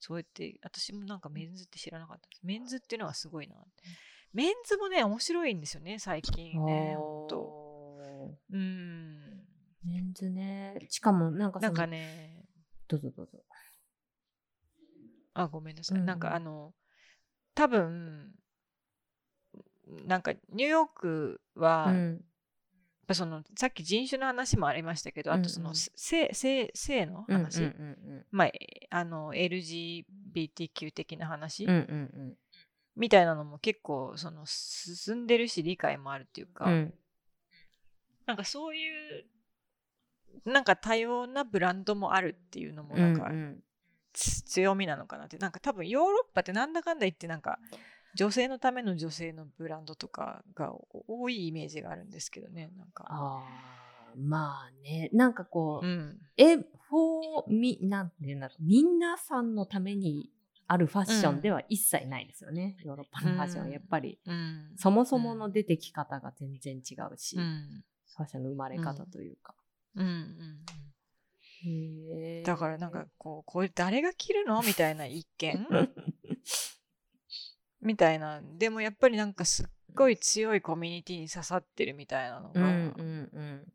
[0.00, 3.54] そうやって私もなんかメンズって知らなかったメンズっていうのがすごいな
[4.32, 7.52] メンズもね面白いんですよね最近ねほん
[8.52, 8.60] うん。
[9.84, 10.76] ーメンズね。
[10.88, 12.44] しかもなんかなんかね。
[12.88, 13.38] どうぞどうぞ。
[15.34, 16.06] あごめんなさい、うん。
[16.06, 16.72] なんかあの
[17.54, 18.32] 多分
[20.06, 22.24] なんかニューヨークは、やっうん
[23.08, 25.72] ぱそのさっき人種の話もありましたけど、あとそのうん。
[25.72, 28.58] うん性性性の話、うんうんまあ、え
[28.90, 32.34] あの LGBTQ 的な話、うんうんうん
[32.96, 36.72] みたいなのも結構その進んでるし理解もあるっていうか、うん。
[36.72, 36.94] うん
[38.24, 39.24] なんかそういう
[40.44, 43.32] なんか多様なブランドもあるっていうのもなんかうん。
[43.32, 43.62] うん
[44.14, 45.38] つ強みなのかなって。
[45.38, 47.58] なんか多分ヨーロッパってなんだかんだ言ってなんか
[48.14, 50.74] 女性のための女性のブランドとかが
[51.08, 53.06] 多いイメージがあるんですけどねなんか。
[53.08, 53.82] あー
[54.16, 55.08] まあね。
[55.12, 60.30] なんかこう、うん、え、フォーみ、なんていうんだろう、皆さんのために
[60.72, 63.66] あるファッションでは一切ないですよね、ヨーロッパのファッションは。
[63.66, 63.72] うん。
[63.72, 67.84] やっぱり、うん、そもそもの出てき方が全然違うし、うん。
[68.16, 69.54] ファッションの生まれ方というか。
[72.46, 74.62] だからなんかこうこれ誰が着るの？
[74.62, 75.68] みたいな一見？
[77.82, 78.40] みたいな。
[78.42, 82.62] でもやっぱりなんかすっごい強いコミュニティに刺さってるみたいなのが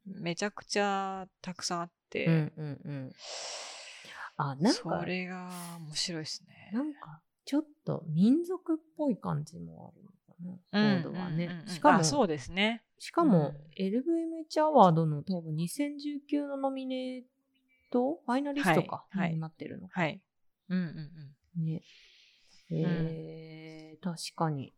[0.05, 2.33] めちゃくちゃたくさんあって、うん。
[2.33, 3.13] うんうんうん。
[4.37, 5.49] あ、なんそか、れが
[5.87, 6.71] 面白いですね。
[6.73, 11.63] なんか、ちょっと民族っぽい感じもあるのかな、うんコードはね。
[11.67, 12.83] しかも、あそうですね。
[12.99, 17.23] しかも、う LVMH アワードの多分2019のノミネー
[17.91, 19.99] ト、ファイナリストか、はいはいになってるのか。
[19.99, 20.21] はい。
[20.69, 21.11] うんうん
[21.57, 21.65] うん。
[21.65, 21.81] ね。
[22.69, 24.73] えー確かに。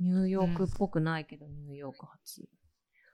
[0.00, 2.48] ニューヨークっぽくないけど、ニューヨーク発。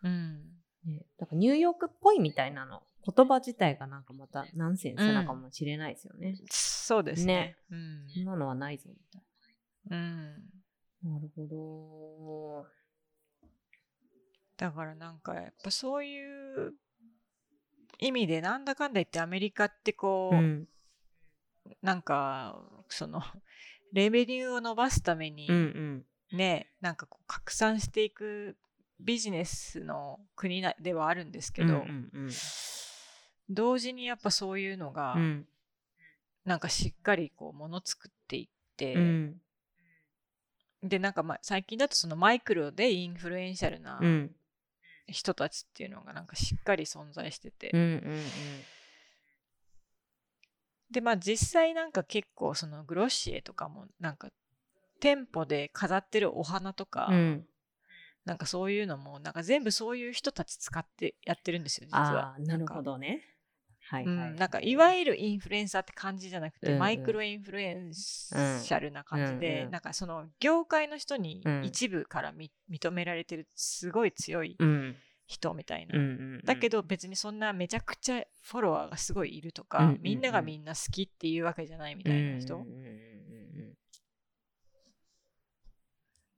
[0.03, 0.40] うん
[0.84, 6.36] ね、だからニューヨークっぽいみたいなの、言葉自体がなんかまたナンセンスなのかもしれないですよね。
[6.50, 7.34] そうですね。
[7.34, 9.22] ねうんそんなのはないぞみたい
[9.90, 10.34] うん。
[11.03, 11.11] な。
[11.14, 12.66] なるほど。
[14.57, 16.74] だからなんかやっぱそういう
[17.98, 20.68] 意味でなんだかんだ言ってアメリカってこう、うん。
[21.80, 23.20] なんかその
[23.92, 26.07] レベニューを伸ばすためにうんうん。
[26.36, 28.57] ね、なんかこう拡散していく
[28.98, 32.30] ビジネスの国なではあるんですけど、うんうんうん
[33.55, 35.46] 同時にやっぱそういうのが、うん。
[36.44, 39.40] なんかしっかりこうもの作っていって、うん。
[40.82, 44.34] でなんかまあ最近だとそのマイクロでインフルエンシャルなうん。
[45.07, 48.26] 人たちっていうのがなんかしっかり存在してて、うんうん
[50.90, 54.28] でまあ実際なんか結構そのグロッシエとかもなんか
[55.00, 57.16] 店舗で飾ってるお花とか、うん。
[57.16, 57.46] うん
[58.24, 62.36] なんかそういうのもなんか全部そういう人たち使ってやってるんですよ実は。
[62.38, 63.31] なるほどね。
[63.93, 64.34] はいうんはい。
[64.34, 64.74] なんかい。
[64.74, 66.78] わゆるインフルエンサーって感じじゃなくて、うんうん。
[66.78, 71.64] マイクロインフルエンシャルな感じで、うんうんなんかその業界の人にうん。
[71.64, 74.97] 一部からみ、認められてるすごい強いうん。
[75.26, 76.40] 人みたいな、うんうんうん。
[76.45, 82.93] だけど別にそんなめちゃくちゃフォロワーがすごいいるとか、うんうんうんみんながみんな好きっていうわけじゃないみたいな人、うんうんうんうん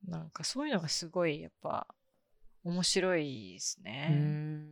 [0.07, 1.87] なんかそういうのがすごいやっぱ
[2.63, 4.09] 面白いですね。
[4.09, 4.69] ん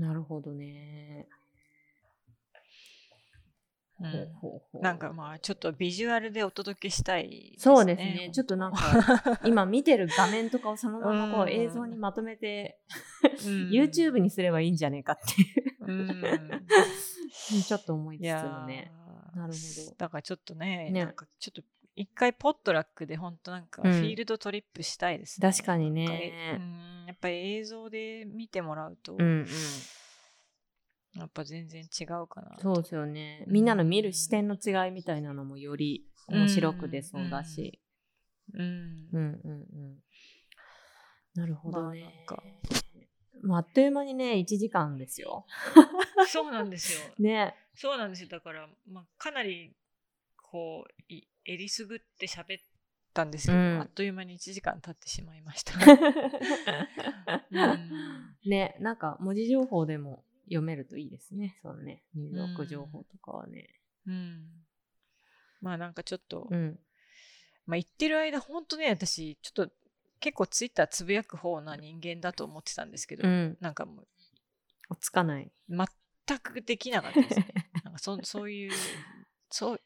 [0.00, 1.26] なるほどね。
[4.00, 4.10] うん。
[4.10, 4.82] ほうほうほう。
[4.82, 7.74] なんかまあちょっとビジュアルでお届けしたいですね。
[7.76, 8.30] そうですね。
[8.32, 12.78] ちょっとなんか、 今見てる画面とかをそのままこううん映像にまとめて、
[13.46, 13.68] うん。
[13.70, 15.84] YouTube にすればいいんじゃねえかっていう。
[15.86, 16.66] うん。
[17.62, 18.90] ちょっと思いつつもね。
[19.34, 19.36] ー。
[19.36, 19.96] なるほど。
[19.98, 21.04] だからちょっとねね。
[21.04, 21.62] なんかちょっと
[21.94, 23.94] 一回ポットラックで本当なんかフうん。
[24.02, 25.50] ィールドトリップしたいですね。
[25.52, 26.56] 確かにね。
[26.58, 26.89] うん
[27.20, 29.46] ぱり映像で見てもらうと、うんうん。
[31.14, 32.56] やっぱ全然違うかな。
[32.60, 33.44] そうですよね。
[33.48, 37.80] みんなの見る視点の違いみたいなのもより面白く出そうだし。
[38.54, 38.60] うん
[39.12, 39.98] うんうんうん。
[41.34, 42.24] なるほどね。
[42.28, 42.42] まあ
[43.42, 45.46] まあ、あっという間にね、1時間ですよ。
[46.28, 47.14] そうなんですよ。
[47.18, 47.54] ね。
[47.74, 48.28] そうなんですよ。
[48.28, 49.74] だから、まあ、かなり
[50.36, 52.62] こういえりすぐって喋っ
[53.12, 55.74] たんですけど、うんあっという間に1時間経ってしまいました。
[58.44, 61.58] ね、なんか文字情報でも読めるといいですね。
[61.62, 62.02] そうね。
[62.14, 63.68] 入力情報とかはね。
[64.06, 64.48] うんうん
[65.60, 66.78] まあなんかちょっと、うん。
[67.66, 69.74] まあ言ってる間本当ね私ちょっと
[70.18, 73.58] 結構ツイッターつぶやく方な人間だと思ってたんですけど、うん。
[73.60, 74.02] なんかも
[74.90, 75.50] うつかない。
[75.68, 77.54] 全くできなかったですね。
[77.84, 78.72] なんかそそういう
[79.50, 79.80] そう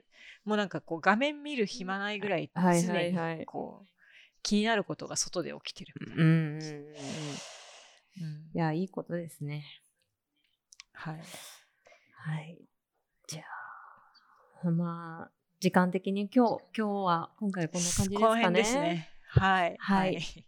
[0.44, 3.88] もうなんかこう画面見る暇ないぐらいはい常はいはいにこう
[4.42, 6.22] 気になることが外で起きてるみたいな。
[6.22, 6.64] うんうんうんうん。
[6.66, 9.64] いうんや、いいことですね。
[10.92, 11.14] はい。
[12.12, 12.58] はい。
[13.26, 13.42] じゃ
[14.62, 18.42] あ、まあ、時間的に今日、今日は、今回こんな感じですこのかね。
[18.42, 19.08] 辺ですね。
[19.28, 19.76] はい。
[19.78, 20.18] はい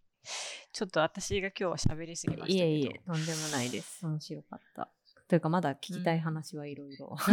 [0.72, 2.58] ちょっと私が今日は喋りすぎましたけど。
[2.58, 4.04] いえいえ、とんでもないです。
[4.04, 4.90] 面白かった。
[5.26, 7.16] というか、まだ聞きたい話はいろいろ。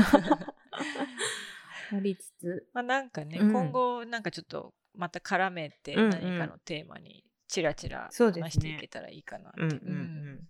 [1.92, 9.62] ありつつ、まあなんかね、うん今後なんかちょっとまた絡めて何かのテーマにチラチラ話していけたらいいかなって。
[9.62, 10.48] うんうんうん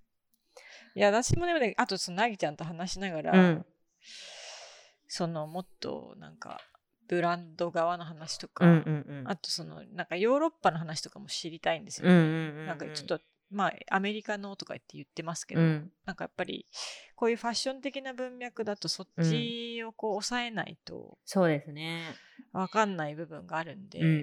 [0.96, 3.66] いや私もねあとそのなぎちゃんと話しながら、うん。
[5.08, 6.62] そのもっとなんか
[7.08, 8.66] ブランド側の話とか。
[9.26, 12.66] あとそのなんかヨーロッパの話とかも知りたいんですよね。
[12.66, 13.20] なんかちょっと
[13.54, 16.66] まあアメリカのとか言って言ってますけど、うん、なんかやっぱり
[17.16, 22.02] こういうファッション的な文脈だとそっちをこう抑えないとそうですね。
[22.52, 24.22] 分かんない部分があるんで、うんうんうん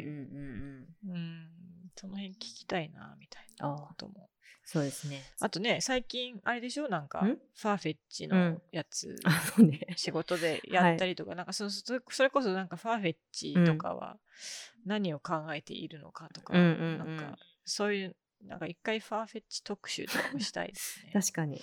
[1.09, 1.16] うん。
[1.16, 1.49] うん
[1.97, 4.31] その辺聞きたいなみたいなことも。
[4.64, 5.20] そうですね。
[5.41, 6.89] あとね最近あれでしょ？
[6.89, 7.37] なんかん？
[7.57, 9.16] ファーフェッチのうんやつ、
[9.59, 9.81] うね。
[9.97, 14.16] 仕事でやったりとか、なんかそそれこそなんかファーフェッチとかは
[14.87, 21.11] 何を考えているのかとか、なんかそういうなんか一回ファーフェッチ特集とかもしたいですね。
[21.14, 21.61] 確かに。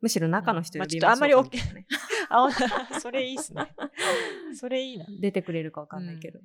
[0.00, 1.86] むしろ中の人まあ呼びちょっとあんまりましょうかみたいなね
[2.28, 3.74] あそれいいっすね。
[4.54, 5.06] それいいな。
[5.20, 6.40] 出てくれるかわかんないけど。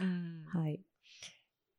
[0.00, 0.44] うん。
[0.46, 0.80] はい。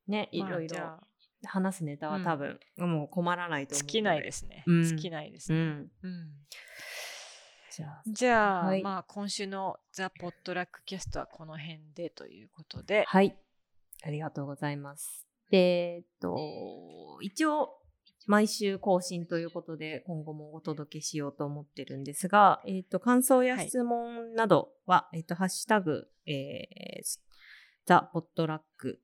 [0.06, 1.00] ね、いまあろいろ
[1.44, 3.80] 話すネタは多分、もう困らないと思う。
[3.80, 4.62] 尽きないですね。
[4.66, 5.58] うん尽きないですね。
[5.58, 5.90] うん。
[6.02, 6.30] うん
[7.70, 13.36] じゃあ、じゃあ、はいまあ今週のザ・ポットラックキャストはこの辺でということで、はい。
[14.04, 15.26] ありがとうございます。
[15.54, 16.36] で、えっと、
[17.20, 17.68] 一応、
[18.26, 27.20] 毎週更新ということで、今後もお届けしようと思ってるんですが、えっと、感想や質問などは、えっと、ハッシュタグ、えー、
[27.86, 29.00] ザ・ポットラック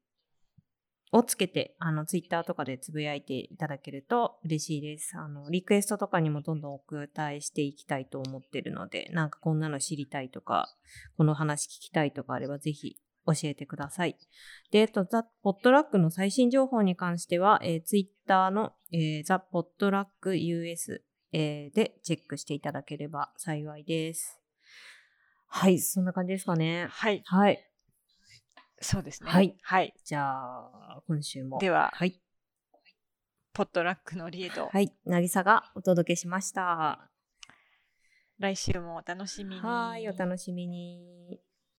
[1.13, 5.17] をつけて、あの、ツイッターとかでつぶやいていただけると嬉しいです。
[5.17, 10.75] あの、リクエストとかにもどんどんお答えしていきたいと思ってるので、なんかこんなの知りたいとか、
[11.17, 12.97] この話聞きたいとかあれば、ぜひ
[13.27, 14.17] 教えてください。
[14.71, 24.41] で、えっと、ザ・ポットラックの最新情報に関しては、えー、ツイッターの、えー、ザ・ポットラック US、えーでチェックしていただければ幸いです。
[25.47, 26.89] はい、そんな感じですかね。
[26.91, 27.23] はい。
[27.25, 27.71] はい。
[28.81, 29.31] そうですね。
[29.31, 29.95] はいはい。
[30.05, 31.59] じゃあ、今週も。
[31.59, 32.21] では、はい。
[33.53, 34.95] ポットラックのリエと、はい。
[35.05, 37.11] 渚がお届けしました。
[38.39, 39.61] 来週もお楽しみに。
[39.61, 41.41] はい、お楽しみに。